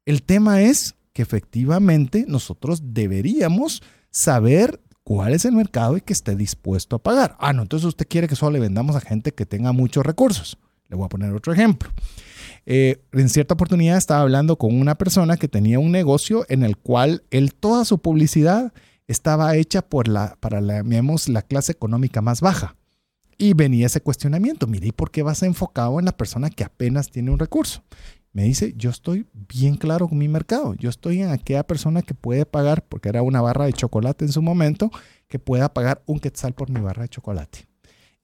El 0.04 0.22
tema 0.22 0.62
es 0.62 0.94
que 1.14 1.22
efectivamente 1.22 2.26
nosotros 2.28 2.92
deberíamos 2.92 3.82
saber 4.10 4.80
cuál 5.04 5.32
es 5.32 5.44
el 5.44 5.52
mercado 5.52 5.96
y 5.96 6.00
que 6.00 6.12
esté 6.12 6.36
dispuesto 6.36 6.96
a 6.96 7.02
pagar. 7.02 7.36
Ah, 7.38 7.52
no, 7.52 7.62
entonces 7.62 7.86
usted 7.86 8.06
quiere 8.06 8.28
que 8.28 8.36
solo 8.36 8.52
le 8.52 8.60
vendamos 8.60 8.96
a 8.96 9.00
gente 9.00 9.32
que 9.32 9.46
tenga 9.46 9.72
muchos 9.72 10.04
recursos. 10.04 10.58
Le 10.88 10.96
voy 10.96 11.06
a 11.06 11.08
poner 11.08 11.32
otro 11.32 11.52
ejemplo. 11.52 11.90
Eh, 12.66 13.02
en 13.12 13.28
cierta 13.28 13.54
oportunidad 13.54 13.96
estaba 13.96 14.22
hablando 14.22 14.56
con 14.56 14.78
una 14.78 14.96
persona 14.96 15.36
que 15.36 15.48
tenía 15.48 15.78
un 15.78 15.92
negocio 15.92 16.44
en 16.48 16.62
el 16.62 16.76
cual 16.76 17.22
él, 17.30 17.54
toda 17.54 17.84
su 17.84 17.98
publicidad 17.98 18.72
estaba 19.06 19.54
hecha 19.56 19.82
por 19.82 20.08
la, 20.08 20.36
para 20.40 20.60
la, 20.60 20.82
la 20.82 21.42
clase 21.42 21.72
económica 21.72 22.22
más 22.22 22.40
baja. 22.40 22.76
Y 23.36 23.54
venía 23.54 23.86
ese 23.86 24.00
cuestionamiento, 24.00 24.66
mire, 24.66 24.88
¿y 24.88 24.92
por 24.92 25.10
qué 25.10 25.22
vas 25.22 25.42
enfocado 25.42 25.98
en 25.98 26.04
la 26.04 26.16
persona 26.16 26.50
que 26.50 26.64
apenas 26.64 27.10
tiene 27.10 27.30
un 27.30 27.38
recurso? 27.38 27.82
Me 28.34 28.42
dice, 28.42 28.74
yo 28.76 28.90
estoy 28.90 29.26
bien 29.32 29.76
claro 29.76 30.08
con 30.08 30.18
mi 30.18 30.26
mercado, 30.26 30.74
yo 30.74 30.90
estoy 30.90 31.22
en 31.22 31.30
aquella 31.30 31.64
persona 31.64 32.02
que 32.02 32.14
puede 32.14 32.44
pagar, 32.44 32.84
porque 32.84 33.08
era 33.08 33.22
una 33.22 33.40
barra 33.40 33.66
de 33.66 33.72
chocolate 33.72 34.24
en 34.24 34.32
su 34.32 34.42
momento, 34.42 34.90
que 35.28 35.38
pueda 35.38 35.72
pagar 35.72 36.02
un 36.06 36.18
quetzal 36.18 36.52
por 36.52 36.68
mi 36.68 36.80
barra 36.80 37.04
de 37.04 37.10
chocolate. 37.10 37.68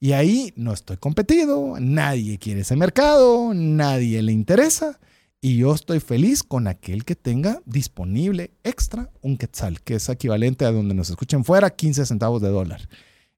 Y 0.01 0.11
ahí 0.11 0.51
no 0.57 0.73
estoy 0.73 0.97
competido, 0.97 1.75
nadie 1.79 2.39
quiere 2.39 2.61
ese 2.61 2.75
mercado, 2.75 3.53
nadie 3.53 4.21
le 4.21 4.33
interesa. 4.33 4.99
Y 5.39 5.57
yo 5.57 5.73
estoy 5.73 6.01
feliz 6.01 6.43
con 6.43 6.67
aquel 6.67 7.05
que 7.05 7.15
tenga 7.15 7.61
disponible 7.65 8.51
extra 8.63 9.11
un 9.21 9.37
quetzal, 9.37 9.79
que 9.79 9.95
es 9.95 10.09
equivalente 10.09 10.65
a 10.65 10.71
donde 10.71 10.93
nos 10.93 11.09
escuchen 11.09 11.45
fuera, 11.45 11.69
15 11.69 12.05
centavos 12.05 12.41
de 12.41 12.49
dólar. 12.49 12.89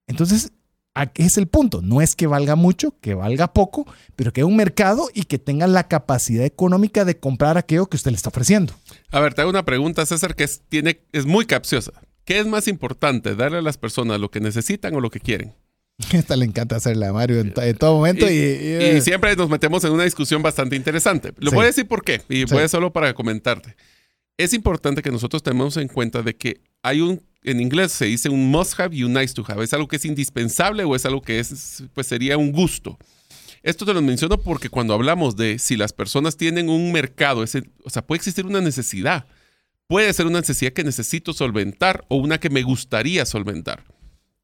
Entonces, 0.08 0.53
es 1.16 1.38
el 1.38 1.48
punto. 1.48 1.82
No 1.82 2.02
es 2.02 2.16
que 2.16 2.28
valga 2.28 2.56
mucho, 2.56 2.96
que 3.02 3.14
valga 3.14 3.54
poco, 3.54 3.86
pero 4.16 4.32
que 4.32 4.42
haya 4.42 4.46
un 4.46 4.56
mercado 4.56 5.10
y 5.14 5.24
que 5.24 5.40
tenga 5.40 5.68
la 5.68 5.88
capacidad 5.88 6.46
económica 6.46 7.06
de 7.06 7.18
comprar 7.18 7.58
aquello 7.58 7.88
que 7.88 7.98
usted 7.98 8.12
le 8.12 8.18
está 8.18 8.30
ofreciendo. 8.30 8.74
A 9.12 9.20
ver, 9.20 9.34
te 9.34 9.42
hago 9.42 9.50
una 9.50 9.66
pregunta, 9.66 10.06
César, 10.06 10.36
que 10.36 10.44
es, 10.44 10.62
tiene, 10.70 11.02
es 11.12 11.26
muy 11.26 11.46
capciosa. 11.46 11.92
¿Qué 12.26 12.40
es 12.40 12.48
más 12.48 12.68
importante, 12.68 13.36
darle 13.36 13.58
a 13.58 13.62
las 13.62 13.78
personas 13.78 14.20
lo 14.20 14.30
que 14.32 14.40
necesitan 14.40 14.96
o 14.96 15.02
lo 15.02 15.10
que 15.10 15.20
quieren? 15.20 15.54
Esta 16.14 16.36
le 16.36 16.46
encanta 16.46 16.78
hacerla 16.78 17.10
a 17.10 17.14
Mario 17.14 17.40
en, 17.40 17.54
todo 17.78 17.98
momento. 17.98 18.30
Y, 18.30 19.02
siempre 19.02 19.36
nos 19.36 19.50
metemos 19.50 19.84
en 19.84 19.92
una 19.92 20.04
discusión 20.04 20.42
bastante 20.42 20.76
interesante. 20.76 21.34
Lo 21.38 21.52
voy 21.52 21.64
a 21.64 21.68
decir 21.68 21.88
por 21.88 22.04
qué, 22.04 22.22
y 22.30 22.46
voy 22.46 22.64
a 22.64 22.68
solo 22.68 22.92
para 22.94 23.14
comentarte. 23.14 23.76
Es 24.38 24.54
importante 24.54 25.02
que 25.02 25.12
nosotros 25.12 25.44
tenemos 25.44 25.78
en 25.78 25.88
cuenta 25.88 26.22
de 26.24 26.36
que 26.36 26.62
hay 26.82 27.02
un, 27.02 27.22
en 27.44 27.60
inglés 27.60 27.92
se 27.92 28.06
dice 28.06 28.30
un 28.30 28.50
must 28.50 28.80
have 28.80 28.96
y 28.96 29.04
un 29.04 29.14
nice 29.14 29.34
to 29.34 29.44
have. 29.48 29.64
¿Es 29.64 29.74
algo 29.74 29.88
que 29.88 29.98
es 29.98 30.06
indispensable 30.06 30.84
o 30.84 30.96
es 30.96 31.06
algo 31.06 31.22
que 31.22 31.40
es, 31.40 31.84
pues 31.94 32.08
sería 32.08 32.38
un 32.38 32.52
gusto? 32.52 32.98
Esto 33.62 33.86
te 33.86 33.94
lo 33.94 34.02
menciono 34.02 34.38
porque 34.38 34.70
cuando 34.70 34.94
hablamos 34.94 35.36
de 35.36 35.58
si 35.58 35.78
las 35.78 35.94
personas 35.94 36.36
tienen 36.36 36.70
un 36.70 36.92
mercado, 36.92 37.42
o 37.42 37.90
sea, 37.90 38.06
puede 38.06 38.18
existir 38.18 38.46
una 38.46 38.62
necesidad. 38.62 39.26
Puede 39.88 40.12
ser 40.14 40.28
una 40.28 40.40
necesidad 40.40 40.74
que 40.74 40.84
necesito 40.84 41.34
solventar 41.34 42.06
o 42.10 42.18
una 42.18 42.40
que 42.40 42.50
me 42.50 42.64
gustaría 42.64 43.26
solventar 43.26 43.84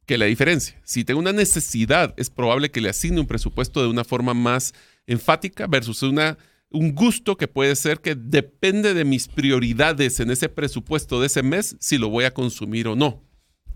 que 0.06 0.18
la 0.18 0.26
diferencia. 0.26 0.80
Si 0.84 1.04
tengo 1.04 1.20
una 1.20 1.34
necesidad, 1.34 2.16
es 2.18 2.30
probable 2.30 2.72
que 2.72 2.82
le 2.82 2.90
asigne 2.90 3.20
un 3.20 3.28
presupuesto 3.28 3.82
de 3.82 3.90
una 3.90 4.04
forma 4.04 4.34
más 4.34 4.74
enfática 5.06 5.68
versus 5.68 6.02
una, 6.02 6.38
un 6.72 6.94
gusto 6.94 7.36
que 7.36 7.48
puede 7.48 7.76
ser 7.76 8.00
que 8.00 8.16
depende 8.16 8.94
de 8.94 9.06
mis 9.06 9.28
prioridades 9.28 10.20
en 10.20 10.32
ese 10.32 10.50
presupuesto 10.50 11.20
de 11.20 11.28
ese 11.28 11.44
mes, 11.44 11.76
si 11.80 11.98
lo 11.98 12.10
voy 12.10 12.26
a 12.26 12.34
consumir 12.34 12.88
o 12.88 12.96
no. 12.96 13.24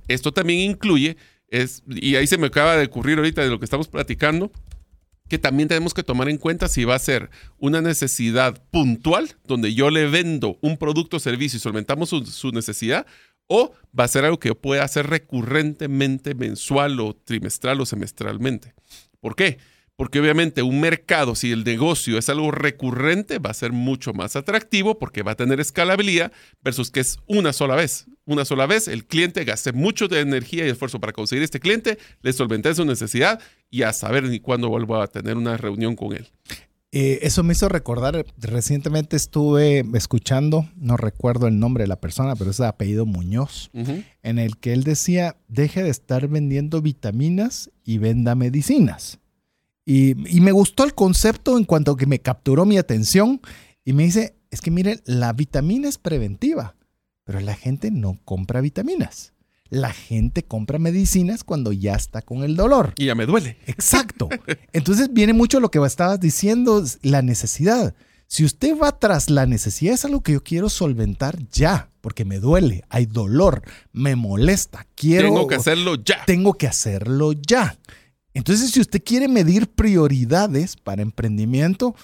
Esto 0.08 0.32
también 0.32 0.60
incluye, 0.60 1.18
es, 1.48 1.84
y 1.88 2.16
ahí 2.16 2.28
se 2.28 2.38
me 2.38 2.48
acaba 2.48 2.76
de 2.78 2.86
ocurrir 2.86 3.18
ahorita 3.18 3.42
de 3.42 3.50
lo 3.50 3.60
que 3.60 3.66
estamos 3.66 3.88
platicando, 3.88 4.52
que 5.30 5.40
también 5.40 5.70
tenemos 5.70 5.94
que 5.94 6.04
tomar 6.04 6.30
en 6.30 6.38
cuenta 6.38 6.68
si 6.68 6.84
va 6.84 6.96
a 6.96 7.00
ser 7.00 7.30
una 7.58 7.82
necesidad 7.82 8.64
puntual, 8.70 9.30
donde 9.46 9.74
yo 9.74 9.90
le 9.90 10.08
vendo 10.08 10.60
un 10.62 10.78
producto 10.78 11.18
o 11.18 11.20
servicio 11.20 11.58
y 11.58 11.62
solventamos 11.62 12.10
su 12.10 12.52
necesidad, 12.52 13.08
o 13.48 13.74
va 13.98 14.04
a 14.04 14.10
ser 14.10 14.26
algo 14.26 14.40
que 14.40 14.50
yo 14.50 14.56
pueda 14.56 14.84
hacer 14.84 15.08
recurrentemente, 15.08 16.36
mensual 16.36 17.00
o 17.00 17.16
trimestral 17.16 17.82
o 17.82 17.86
semestralmente. 17.86 18.74
¿Por 19.20 19.36
qué? 19.36 19.58
Porque 19.96 20.20
obviamente 20.20 20.64
un 20.64 20.82
mercado, 20.82 21.36
si 21.36 21.52
el 21.52 21.64
negocio 21.64 22.18
es 22.18 22.28
algo 22.28 22.50
recurrente, 22.50 23.38
va 23.38 23.52
a 23.52 23.54
ser 23.54 23.72
mucho 23.72 24.14
más 24.14 24.36
atractivo 24.36 24.98
porque 24.98 25.22
va 25.22 25.34
a 25.34 25.36
tener 25.36 25.60
escalabilidad 25.60 26.32
versus 26.64 26.90
que 26.90 27.00
es 27.00 27.20
una 27.28 27.54
sola 27.54 27.76
vez. 27.76 28.08
una 28.26 28.46
sola 28.46 28.66
vez, 28.66 28.88
el 28.88 29.06
cliente 29.06 29.44
gasté 29.44 29.74
mucho 29.74 30.08
de 30.08 30.22
energía 30.22 30.66
y 30.66 30.70
esfuerzo 30.70 31.00
para 31.00 31.12
conseguir 31.14 31.44
este 31.44 31.60
cliente, 31.60 31.98
le 32.22 32.34
solventé 32.34 32.74
su 32.74 32.86
necesidad 32.86 33.40
y 33.70 33.84
a 33.84 33.92
saber 33.94 34.24
ni 34.24 34.40
cuándo 34.40 34.70
vuelvo 34.70 35.02
a 35.02 35.08
tener 35.08 35.36
una 35.36 35.58
reunión 35.58 35.96
con 35.96 36.14
él. 36.14 36.32
Eh, 36.96 37.26
eso 37.26 37.42
me 37.42 37.54
hizo 37.54 37.70
recordar, 37.70 38.24
recientemente 38.38 39.16
estuve 39.16 39.84
escuchando, 39.96 40.70
no 40.76 40.96
recuerdo 40.96 41.48
el 41.48 41.58
nombre 41.60 41.86
de 41.86 41.88
la 41.88 42.00
persona, 42.00 42.36
pero 42.36 42.52
es 42.52 42.58
de 42.58 42.68
apellido 42.68 43.08
Muñoz, 43.08 43.72
en 43.74 44.38
el 44.38 44.58
que 44.58 44.74
él 44.74 44.84
decía, 44.84 45.36
deje 45.48 45.82
de 45.82 45.90
estar 45.90 46.28
vendiendo 46.28 46.84
vitaminas 46.84 47.72
y 47.84 47.98
venda 47.98 48.36
medicinas. 48.36 49.20
Y, 49.86 50.16
me 50.16 50.52
gustó 50.52 50.84
el 50.86 50.94
concepto 50.94 51.58
en 51.58 51.66
cuanto 51.66 51.96
que 51.96 52.06
me 52.06 52.20
capturó 52.20 52.66
mi 52.66 52.78
atención 52.78 53.42
y 53.84 53.94
me 53.94 54.04
dice, 54.04 54.36
es 54.50 54.62
que 54.62 54.72
miren, 54.72 55.02
la 55.06 55.34
vitamina 55.34 55.90
es 55.90 55.98
preventiva, 55.98 56.76
pero 57.26 57.40
la 57.42 57.56
gente 57.56 57.92
no 57.92 58.20
compra 58.24 58.62
vitaminas. 58.62 59.34
La 59.70 59.92
gente 59.92 60.44
compra 60.44 60.78
medicinas 60.78 61.44
cuando 61.44 61.72
ya 61.72 61.96
está 61.96 62.22
con 62.22 62.44
el 62.44 62.56
dolor. 62.56 62.94
Y 62.96 63.06
ya 63.06 63.16
me 63.16 63.26
duele. 63.26 63.58
Exacto. 63.66 64.30
Entonces 64.72 65.12
viene 65.12 65.34
mucho 65.34 65.60
lo 65.60 65.72
que 65.72 65.84
estabas 65.84 66.20
diciendo, 66.20 66.84
la 67.02 67.24
necesidad. 67.24 67.96
Si 68.28 68.46
usted 68.46 68.78
va 68.78 68.98
tras 69.00 69.30
la 69.30 69.46
necesidad, 69.46 69.96
es 69.96 70.06
algo 70.06 70.22
que 70.22 70.34
yo 70.34 70.44
quiero 70.44 70.70
solventar 70.70 71.38
ya, 71.50 71.90
porque 72.02 72.24
me 72.24 72.40
duele, 72.40 72.84
hay 72.90 73.06
dolor, 73.06 73.64
me 73.92 74.16
molesta, 74.16 74.88
quiero... 74.96 75.28
Tengo 75.28 75.48
que 75.48 75.56
hacerlo 75.56 75.96
ya. 76.04 76.26
Tengo 76.26 76.54
que 76.54 76.68
hacerlo 76.68 77.34
ya. 77.34 77.78
Entonces, 78.34 78.72
si 78.72 78.80
usted 78.80 79.02
quiere 79.04 79.28
medir 79.28 79.68
prioridades 79.68 80.76
para 80.76 81.02
emprendimiento, 81.02 81.96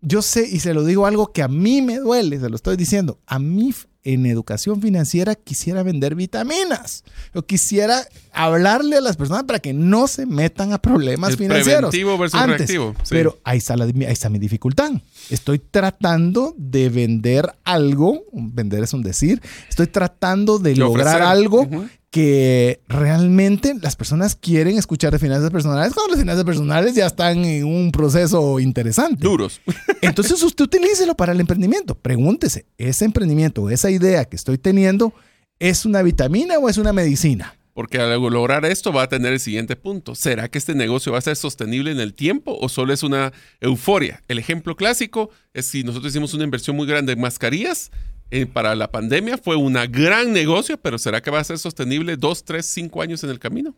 yo 0.00 0.22
sé 0.22 0.48
y 0.48 0.60
se 0.60 0.74
lo 0.74 0.84
digo 0.84 1.06
algo 1.06 1.32
que 1.32 1.42
a 1.42 1.48
mí 1.48 1.82
me 1.82 1.98
duele, 1.98 2.38
se 2.40 2.48
lo 2.48 2.56
estoy 2.56 2.76
diciendo. 2.76 3.18
A 3.26 3.38
mí 3.38 3.72
en 4.04 4.26
educación 4.26 4.82
financiera 4.82 5.36
quisiera 5.36 5.84
vender 5.84 6.16
vitaminas. 6.16 7.04
Yo 7.32 7.46
quisiera 7.46 8.04
hablarle 8.32 8.96
a 8.96 9.00
las 9.00 9.16
personas 9.16 9.44
para 9.44 9.60
que 9.60 9.72
no 9.72 10.08
se 10.08 10.26
metan 10.26 10.72
a 10.72 10.82
problemas 10.82 11.30
El 11.30 11.36
financieros. 11.38 11.90
Preventivo 11.90 12.18
versus 12.18 12.40
antes. 12.40 12.58
reactivo. 12.58 12.94
sí. 13.04 13.10
Pero 13.10 13.38
ahí 13.44 13.58
está, 13.58 13.76
la- 13.76 13.84
ahí 13.84 13.94
está 14.08 14.28
mi 14.28 14.40
dificultad. 14.40 14.90
Estoy 15.30 15.60
tratando 15.60 16.52
de 16.58 16.88
vender 16.88 17.54
algo, 17.62 18.24
vender 18.32 18.82
es 18.82 18.92
un 18.92 19.02
decir, 19.04 19.40
estoy 19.68 19.86
tratando 19.86 20.58
de 20.58 20.70
De 20.70 20.76
lograr 20.76 21.06
ofrecer. 21.22 21.22
algo. 21.28 21.68
Que 22.12 22.82
realmente 22.88 23.74
las 23.80 23.96
personas 23.96 24.36
quieren 24.36 24.76
escuchar 24.76 25.12
de 25.12 25.18
finanzas 25.18 25.50
personales 25.50 25.94
cuando 25.94 26.10
las 26.10 26.20
finanzas 26.20 26.44
personales 26.44 26.94
ya 26.94 27.06
están 27.06 27.42
en 27.46 27.64
un 27.64 27.90
proceso 27.90 28.60
interesante. 28.60 29.16
Duros. 29.16 29.62
Entonces 30.02 30.42
usted 30.42 30.66
utilícelo 30.66 31.16
para 31.16 31.32
el 31.32 31.40
emprendimiento. 31.40 31.94
Pregúntese, 31.94 32.66
¿ese 32.76 33.06
emprendimiento, 33.06 33.70
esa 33.70 33.90
idea 33.90 34.26
que 34.26 34.36
estoy 34.36 34.58
teniendo, 34.58 35.14
es 35.58 35.86
una 35.86 36.02
vitamina 36.02 36.58
o 36.58 36.68
es 36.68 36.76
una 36.76 36.92
medicina? 36.92 37.56
Porque 37.72 37.98
al 37.98 38.20
lograr 38.20 38.66
esto 38.66 38.92
va 38.92 39.04
a 39.04 39.08
tener 39.08 39.32
el 39.32 39.40
siguiente 39.40 39.74
punto. 39.74 40.14
¿Será 40.14 40.50
que 40.50 40.58
este 40.58 40.74
negocio 40.74 41.12
va 41.12 41.18
a 41.18 41.22
ser 41.22 41.36
sostenible 41.36 41.92
en 41.92 42.00
el 42.00 42.12
tiempo 42.12 42.58
o 42.60 42.68
solo 42.68 42.92
es 42.92 43.02
una 43.02 43.32
euforia? 43.62 44.22
El 44.28 44.38
ejemplo 44.38 44.76
clásico 44.76 45.30
es 45.54 45.68
si 45.68 45.82
nosotros 45.82 46.12
hicimos 46.12 46.34
una 46.34 46.44
inversión 46.44 46.76
muy 46.76 46.86
grande 46.86 47.14
en 47.14 47.20
mascarillas 47.22 47.90
eh, 48.32 48.46
para 48.46 48.74
la 48.74 48.90
pandemia, 48.90 49.38
fue 49.38 49.56
un 49.56 49.74
gran 49.90 50.32
negocio, 50.32 50.78
pero 50.78 50.98
¿será 50.98 51.20
que 51.20 51.30
va 51.30 51.38
a 51.40 51.44
ser 51.44 51.58
sostenible 51.58 52.16
dos, 52.16 52.44
tres, 52.44 52.66
cinco 52.66 53.02
años 53.02 53.22
en 53.22 53.30
el 53.30 53.38
camino? 53.38 53.74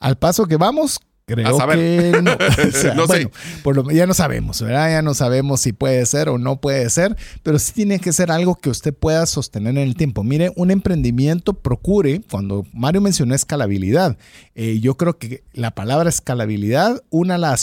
Al 0.00 0.16
paso 0.16 0.46
que 0.46 0.56
vamos, 0.56 1.00
creo 1.24 1.48
A 1.48 1.58
saber. 1.58 1.78
que 2.12 2.22
no. 2.22 2.32
O 2.68 2.70
sea, 2.70 2.94
No 2.94 3.06
sé. 3.06 3.12
bueno, 3.24 3.30
por 3.62 3.76
lo- 3.76 3.90
ya 3.90 4.06
no 4.06 4.14
sabemos, 4.14 4.60
¿verdad? 4.62 4.90
Ya 4.90 5.02
no 5.02 5.14
sabemos 5.14 5.60
si 5.62 5.72
puede 5.72 6.04
ser 6.06 6.28
o 6.28 6.38
no 6.38 6.60
puede 6.60 6.88
ser, 6.90 7.16
pero 7.42 7.58
sí 7.58 7.72
tiene 7.72 7.98
que 7.98 8.12
ser 8.12 8.30
algo 8.30 8.54
que 8.54 8.70
usted 8.70 8.94
pueda 8.94 9.24
sostener 9.26 9.70
en 9.72 9.78
el 9.82 9.94
tiempo. 9.96 10.22
Mire, 10.24 10.52
un 10.56 10.70
emprendimiento 10.70 11.54
procure, 11.54 12.20
cuando 12.30 12.64
Mario 12.72 13.00
mencionó 13.00 13.34
escalabilidad, 13.34 14.16
eh, 14.54 14.78
yo 14.80 14.96
creo 14.96 15.18
que 15.18 15.42
la 15.54 15.70
palabra 15.72 16.08
escalabilidad 16.08 17.02
una 17.10 17.38
la 17.38 17.56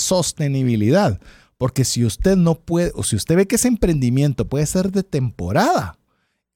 sostenibilidad. 0.43 1.19
Porque 1.57 1.83
si 1.83 2.05
usted 2.05 2.37
no 2.37 2.55
puede, 2.55 2.91
o 2.95 3.03
si 3.03 3.17
usted 3.17 3.35
ve 3.35 3.45
que 3.45 3.57
ese 3.57 3.67
emprendimiento 3.67 4.47
puede 4.47 4.65
ser 4.65 4.91
de 4.93 5.03
temporada, 5.03 5.97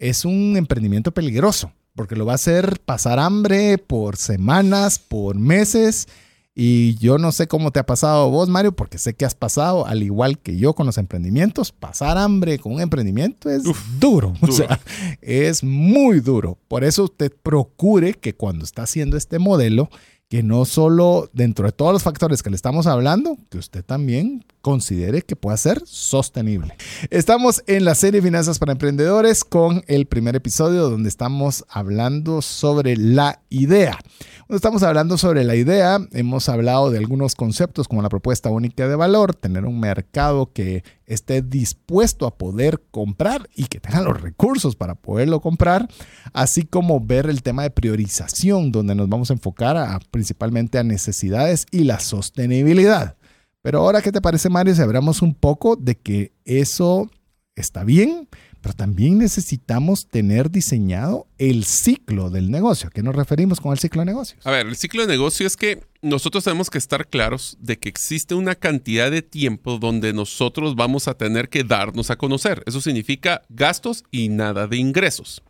es 0.03 0.25
un 0.25 0.57
emprendimiento 0.57 1.13
peligroso, 1.13 1.71
porque 1.95 2.17
lo 2.17 2.25
va 2.25 2.33
a 2.33 2.35
hacer 2.35 2.81
pasar 2.83 3.19
hambre 3.19 3.77
por 3.77 4.17
semanas, 4.17 4.99
por 4.99 5.39
meses. 5.39 6.09
Y 6.53 6.95
yo 6.95 7.17
no 7.17 7.31
sé 7.31 7.47
cómo 7.47 7.71
te 7.71 7.79
ha 7.79 7.85
pasado 7.85 8.29
vos, 8.29 8.49
Mario, 8.49 8.75
porque 8.75 8.97
sé 8.97 9.13
que 9.13 9.23
has 9.23 9.33
pasado, 9.33 9.87
al 9.87 10.03
igual 10.03 10.39
que 10.39 10.57
yo 10.57 10.73
con 10.73 10.85
los 10.85 10.97
emprendimientos, 10.97 11.71
pasar 11.71 12.17
hambre 12.17 12.59
con 12.59 12.73
un 12.73 12.81
emprendimiento 12.81 13.49
es 13.49 13.63
duro. 13.97 14.33
O 14.41 14.45
duro. 14.45 14.53
sea, 14.53 14.79
es 15.21 15.63
muy 15.63 16.19
duro. 16.19 16.57
Por 16.67 16.83
eso 16.83 17.05
usted 17.05 17.31
procure 17.41 18.13
que 18.13 18.35
cuando 18.35 18.65
está 18.65 18.83
haciendo 18.83 19.15
este 19.15 19.39
modelo, 19.39 19.89
que 20.27 20.43
no 20.43 20.65
solo 20.65 21.29
dentro 21.31 21.65
de 21.65 21.71
todos 21.71 21.93
los 21.93 22.03
factores 22.03 22.43
que 22.43 22.49
le 22.49 22.57
estamos 22.57 22.87
hablando, 22.87 23.37
que 23.49 23.57
usted 23.57 23.85
también 23.85 24.43
considere 24.63 25.23
que 25.23 25.35
pueda 25.35 25.57
ser 25.57 25.81
sostenible. 25.85 26.77
Estamos 27.09 27.61
en 27.67 27.83
la 27.83 27.95
serie 27.95 28.21
Finanzas 28.21 28.59
para 28.59 28.71
Emprendedores 28.71 29.43
con 29.43 29.83
el 29.87 30.05
primer 30.05 30.37
episodio 30.37 30.89
donde 30.89 31.09
estamos 31.09 31.65
hablando 31.67 32.41
sobre 32.41 32.95
la 32.95 33.41
idea. 33.49 33.99
Cuando 34.47 34.55
estamos 34.55 34.81
hablando 34.83 35.17
sobre 35.17 35.43
la 35.43 35.55
idea, 35.55 35.99
hemos 36.13 36.47
hablado 36.47 36.91
de 36.91 36.97
algunos 36.99 37.35
conceptos 37.35 37.89
como 37.89 38.01
la 38.01 38.07
propuesta 38.07 38.49
única 38.51 38.87
de 38.87 38.95
valor, 38.95 39.35
tener 39.35 39.65
un 39.65 39.81
mercado 39.81 40.53
que 40.53 40.85
esté 41.07 41.41
dispuesto 41.41 42.25
a 42.25 42.37
poder 42.37 42.81
comprar 42.89 43.49
y 43.53 43.65
que 43.65 43.81
tenga 43.81 44.01
los 44.01 44.21
recursos 44.21 44.77
para 44.77 44.95
poderlo 44.95 45.41
comprar, 45.41 45.89
así 46.31 46.63
como 46.63 47.01
ver 47.01 47.25
el 47.29 47.43
tema 47.43 47.63
de 47.63 47.69
priorización, 47.69 48.71
donde 48.71 48.95
nos 48.95 49.09
vamos 49.09 49.29
a 49.29 49.33
enfocar 49.33 49.99
principalmente 50.09 50.77
a 50.77 50.83
necesidades 50.83 51.65
y 51.69 51.83
la 51.83 51.99
sostenibilidad. 51.99 53.17
Pero 53.63 53.79
ahora, 53.79 54.01
¿qué 54.01 54.11
te 54.11 54.19
parece, 54.19 54.49
Mario? 54.49 54.75
Si 54.75 54.81
hablamos 54.81 55.21
un 55.21 55.33
poco 55.33 55.77
de 55.77 55.95
que 55.95 56.33
eso 56.43 57.09
está 57.55 57.85
bien, 57.85 58.27
pero 58.59 58.75
también 58.75 59.17
necesitamos 59.17 60.09
tener 60.09 60.51
diseñado 60.51 61.27
el 61.37 61.63
ciclo 61.63 62.29
del 62.29 62.51
negocio. 62.51 62.89
¿A 62.89 62.91
qué 62.91 63.01
nos 63.01 63.15
referimos 63.15 63.61
con 63.61 63.71
el 63.71 63.79
ciclo 63.79 64.01
de 64.01 64.07
negocios? 64.07 64.45
A 64.45 64.51
ver, 64.51 64.67
el 64.67 64.75
ciclo 64.75 65.03
de 65.03 65.07
negocio 65.07 65.47
es 65.47 65.55
que 65.55 65.81
nosotros 66.01 66.43
tenemos 66.43 66.69
que 66.69 66.77
estar 66.77 67.07
claros 67.07 67.55
de 67.61 67.79
que 67.79 67.87
existe 67.87 68.35
una 68.35 68.55
cantidad 68.55 69.09
de 69.09 69.21
tiempo 69.21 69.79
donde 69.79 70.11
nosotros 70.11 70.75
vamos 70.75 71.07
a 71.07 71.13
tener 71.13 71.47
que 71.47 71.63
darnos 71.63 72.11
a 72.11 72.17
conocer. 72.17 72.63
Eso 72.65 72.81
significa 72.81 73.43
gastos 73.47 74.03
y 74.11 74.27
nada 74.27 74.67
de 74.67 74.75
ingresos. 74.75 75.41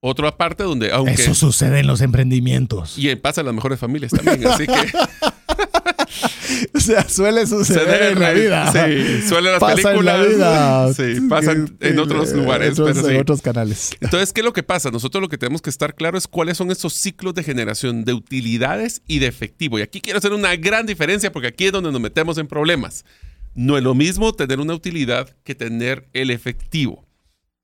Otra 0.00 0.36
parte 0.36 0.64
donde, 0.64 0.90
aunque... 0.90 1.12
Eso 1.12 1.34
sucede 1.36 1.78
en 1.78 1.86
los 1.86 2.00
emprendimientos. 2.00 2.98
Y 2.98 3.14
pasa 3.14 3.42
en 3.42 3.46
las 3.46 3.54
mejores 3.54 3.78
familias 3.78 4.10
también, 4.10 4.44
así 4.48 4.66
que... 4.66 4.72
O 6.74 6.80
sea, 6.80 7.06
suele 7.08 7.46
suceder 7.46 8.12
en 8.12 8.18
la 8.20 8.32
vida. 8.32 8.72
Sí, 8.72 9.28
suele 9.28 9.50
las 9.50 9.60
Pasa 9.60 9.74
en 9.76 9.82
películas. 9.82 10.18
la 10.18 10.26
vida. 10.26 10.94
Sí, 10.94 11.20
pasan 11.28 11.76
en 11.80 11.98
otros 11.98 12.32
lugares, 12.32 12.72
otros- 12.78 12.96
pero 12.96 13.06
sí. 13.08 13.14
en 13.14 13.20
otros 13.20 13.42
canales. 13.42 13.90
Entonces, 14.00 14.32
¿qué 14.32 14.40
es 14.40 14.44
lo 14.44 14.52
que 14.54 14.62
pasa? 14.62 14.90
Nosotros 14.90 15.20
lo 15.20 15.28
que 15.28 15.36
tenemos 15.38 15.60
que 15.60 15.68
estar 15.70 15.94
claro 15.94 16.16
es 16.16 16.26
cuáles 16.26 16.56
son 16.56 16.70
esos 16.70 16.94
ciclos 16.94 17.34
de 17.34 17.42
generación 17.42 18.04
de 18.04 18.14
utilidades 18.14 19.02
y 19.06 19.18
de 19.18 19.26
efectivo. 19.26 19.78
Y 19.78 19.82
aquí 19.82 20.00
quiero 20.00 20.18
hacer 20.18 20.32
una 20.32 20.56
gran 20.56 20.86
diferencia 20.86 21.30
porque 21.30 21.48
aquí 21.48 21.66
es 21.66 21.72
donde 21.72 21.92
nos 21.92 22.00
metemos 22.00 22.38
en 22.38 22.46
problemas. 22.46 23.04
No 23.54 23.76
es 23.76 23.84
lo 23.84 23.94
mismo 23.94 24.32
tener 24.32 24.58
una 24.58 24.72
utilidad 24.74 25.28
que 25.44 25.54
tener 25.54 26.08
el 26.14 26.30
efectivo. 26.30 27.06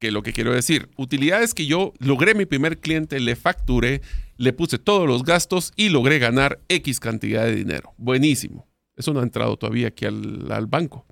Que 0.00 0.10
lo 0.12 0.22
que 0.22 0.32
quiero 0.34 0.52
decir, 0.52 0.90
utilidades 0.96 1.54
que 1.54 1.64
yo 1.66 1.92
logré 1.98 2.34
mi 2.34 2.44
primer 2.46 2.78
cliente, 2.78 3.18
le 3.18 3.34
facturé, 3.36 4.00
le 4.36 4.52
puse 4.52 4.78
todos 4.78 5.08
los 5.08 5.24
gastos 5.24 5.72
y 5.76 5.88
logré 5.88 6.18
ganar 6.20 6.60
X 6.68 7.00
cantidad 7.00 7.44
de 7.46 7.56
dinero. 7.56 7.94
Buenísimo. 7.96 8.67
Eso 8.98 9.14
no 9.14 9.20
ha 9.20 9.22
entrado 9.22 9.56
todavía 9.56 9.88
aquí 9.88 10.04
al, 10.04 10.66
banco. 10.66 11.06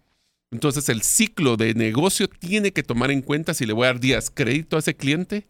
Entonces 0.50 0.88
el 0.88 1.02
ciclo 1.02 1.56
de 1.56 1.72
negocio 1.74 2.28
tiene 2.28 2.72
que 2.72 2.82
tomar 2.82 3.12
en 3.12 3.22
cuenta 3.22 3.54
si 3.54 3.64
le 3.64 3.72
voy 3.72 3.84
a 3.84 3.92
dar 3.92 4.00
días 4.00 4.30
crédito 4.32 4.76
a 4.76 4.80
ese 4.80 4.96
cliente, 4.96 5.46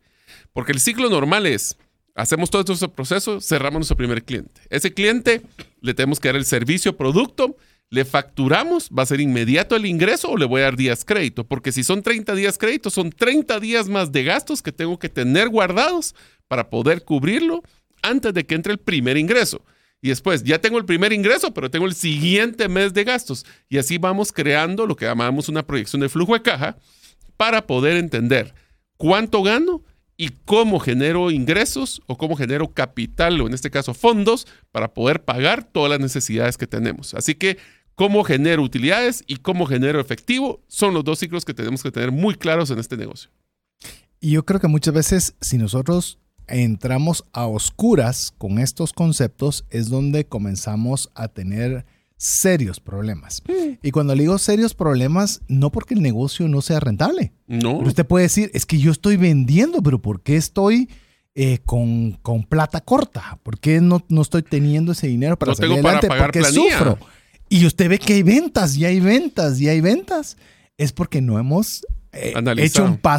porque 0.52 0.72
el 0.72 0.80
ciclo 0.80 1.08
normal 1.08 1.46
es, 1.46 1.78
hacemos 2.14 2.50
todo 2.50 2.72
este 2.72 2.88
proceso, 2.88 3.40
cerramos 3.40 3.80
nuestro 3.80 3.96
primer 3.96 4.22
cliente. 4.22 4.60
Ese 4.68 4.92
cliente 4.92 5.42
le 5.80 5.94
tenemos 5.94 6.20
que 6.20 6.28
dar 6.28 6.36
el 6.36 6.44
servicio, 6.44 6.96
producto, 6.96 7.56
le 7.88 8.04
facturamos, 8.04 8.90
va 8.90 9.04
a 9.04 9.06
ser 9.06 9.20
inmediato 9.20 9.76
el 9.76 9.86
ingreso 9.86 10.30
o 10.30 10.36
le 10.36 10.44
voy 10.44 10.60
a 10.60 10.64
dar 10.64 10.76
días 10.76 11.04
crédito, 11.04 11.44
porque 11.44 11.72
si 11.72 11.84
son 11.84 12.02
30 12.02 12.34
días 12.34 12.58
crédito, 12.58 12.90
son 12.90 13.10
30 13.10 13.60
días 13.60 13.88
más 13.88 14.12
de 14.12 14.24
gastos 14.24 14.60
que 14.60 14.72
tengo 14.72 14.98
que 14.98 15.08
tener 15.08 15.48
guardados 15.48 16.14
para 16.48 16.68
poder 16.68 17.04
cubrirlo 17.04 17.62
antes 18.02 18.34
de 18.34 18.44
que 18.44 18.56
entre 18.56 18.72
el 18.72 18.78
primer 18.78 19.16
ingreso. 19.16 19.64
Y 20.06 20.10
después, 20.10 20.44
ya 20.44 20.60
tengo 20.60 20.78
el 20.78 20.84
primer 20.84 21.12
ingreso, 21.12 21.52
pero 21.52 21.68
tengo 21.68 21.84
el 21.84 21.96
siguiente 21.96 22.68
mes 22.68 22.94
de 22.94 23.02
gastos. 23.02 23.44
Y 23.68 23.78
así 23.78 23.98
vamos 23.98 24.30
creando 24.30 24.86
lo 24.86 24.94
que 24.94 25.04
llamamos 25.04 25.48
una 25.48 25.66
proyección 25.66 26.00
de 26.00 26.08
flujo 26.08 26.34
de 26.34 26.42
caja 26.42 26.76
para 27.36 27.66
poder 27.66 27.96
entender 27.96 28.54
cuánto 28.98 29.42
gano 29.42 29.82
y 30.16 30.28
cómo 30.44 30.78
genero 30.78 31.32
ingresos 31.32 32.02
o 32.06 32.16
cómo 32.16 32.36
genero 32.36 32.72
capital, 32.72 33.40
o 33.40 33.48
en 33.48 33.54
este 33.54 33.68
caso 33.68 33.94
fondos, 33.94 34.46
para 34.70 34.94
poder 34.94 35.24
pagar 35.24 35.64
todas 35.64 35.90
las 35.90 35.98
necesidades 35.98 36.56
que 36.56 36.68
tenemos. 36.68 37.12
Así 37.14 37.34
que 37.34 37.58
cómo 37.96 38.22
genero 38.22 38.62
utilidades 38.62 39.24
y 39.26 39.38
cómo 39.38 39.66
genero 39.66 39.98
efectivo 39.98 40.62
son 40.68 40.94
los 40.94 41.02
dos 41.02 41.18
ciclos 41.18 41.44
que 41.44 41.52
tenemos 41.52 41.82
que 41.82 41.90
tener 41.90 42.12
muy 42.12 42.36
claros 42.36 42.70
en 42.70 42.78
este 42.78 42.96
negocio. 42.96 43.28
Y 44.20 44.30
yo 44.30 44.44
creo 44.44 44.60
que 44.60 44.68
muchas 44.68 44.94
veces, 44.94 45.34
si 45.40 45.58
nosotros 45.58 46.20
entramos 46.48 47.24
a 47.32 47.46
oscuras 47.46 48.32
con 48.38 48.58
estos 48.58 48.92
conceptos 48.92 49.64
es 49.70 49.88
donde 49.88 50.26
comenzamos 50.26 51.10
a 51.14 51.28
tener 51.28 51.84
serios 52.16 52.80
problemas. 52.80 53.42
Y 53.82 53.90
cuando 53.90 54.14
le 54.14 54.22
digo 54.22 54.38
serios 54.38 54.74
problemas, 54.74 55.42
no 55.48 55.70
porque 55.70 55.94
el 55.94 56.02
negocio 56.02 56.48
no 56.48 56.62
sea 56.62 56.80
rentable. 56.80 57.32
No. 57.46 57.78
Pero 57.78 57.88
usted 57.88 58.06
puede 58.06 58.24
decir, 58.24 58.50
es 58.54 58.64
que 58.64 58.78
yo 58.78 58.90
estoy 58.90 59.16
vendiendo, 59.16 59.82
pero 59.82 60.00
¿por 60.00 60.22
qué 60.22 60.36
estoy 60.36 60.88
eh, 61.34 61.58
con, 61.66 62.12
con 62.22 62.44
plata 62.44 62.80
corta? 62.80 63.38
¿Por 63.42 63.58
qué 63.58 63.80
no, 63.82 64.02
no 64.08 64.22
estoy 64.22 64.42
teniendo 64.42 64.92
ese 64.92 65.08
dinero 65.08 65.38
para 65.38 65.52
No 65.52 65.56
salir 65.56 65.70
tengo 65.72 65.82
para 65.82 65.98
adelante? 65.98 66.08
pagar 66.08 66.26
porque 66.28 66.40
planilla. 66.40 66.78
sufro. 66.78 66.98
Y 67.48 67.66
usted 67.66 67.88
ve 67.90 67.98
que 67.98 68.14
hay 68.14 68.22
ventas, 68.22 68.76
y 68.76 68.84
hay 68.86 68.98
ventas, 68.98 69.60
y 69.60 69.68
hay 69.68 69.80
ventas. 69.80 70.36
Es 70.78 70.92
porque 70.92 71.20
no 71.20 71.38
hemos 71.38 71.86
eh, 72.12 72.32
hecho 72.56 72.82
un 72.82 72.96
paso 72.96 73.14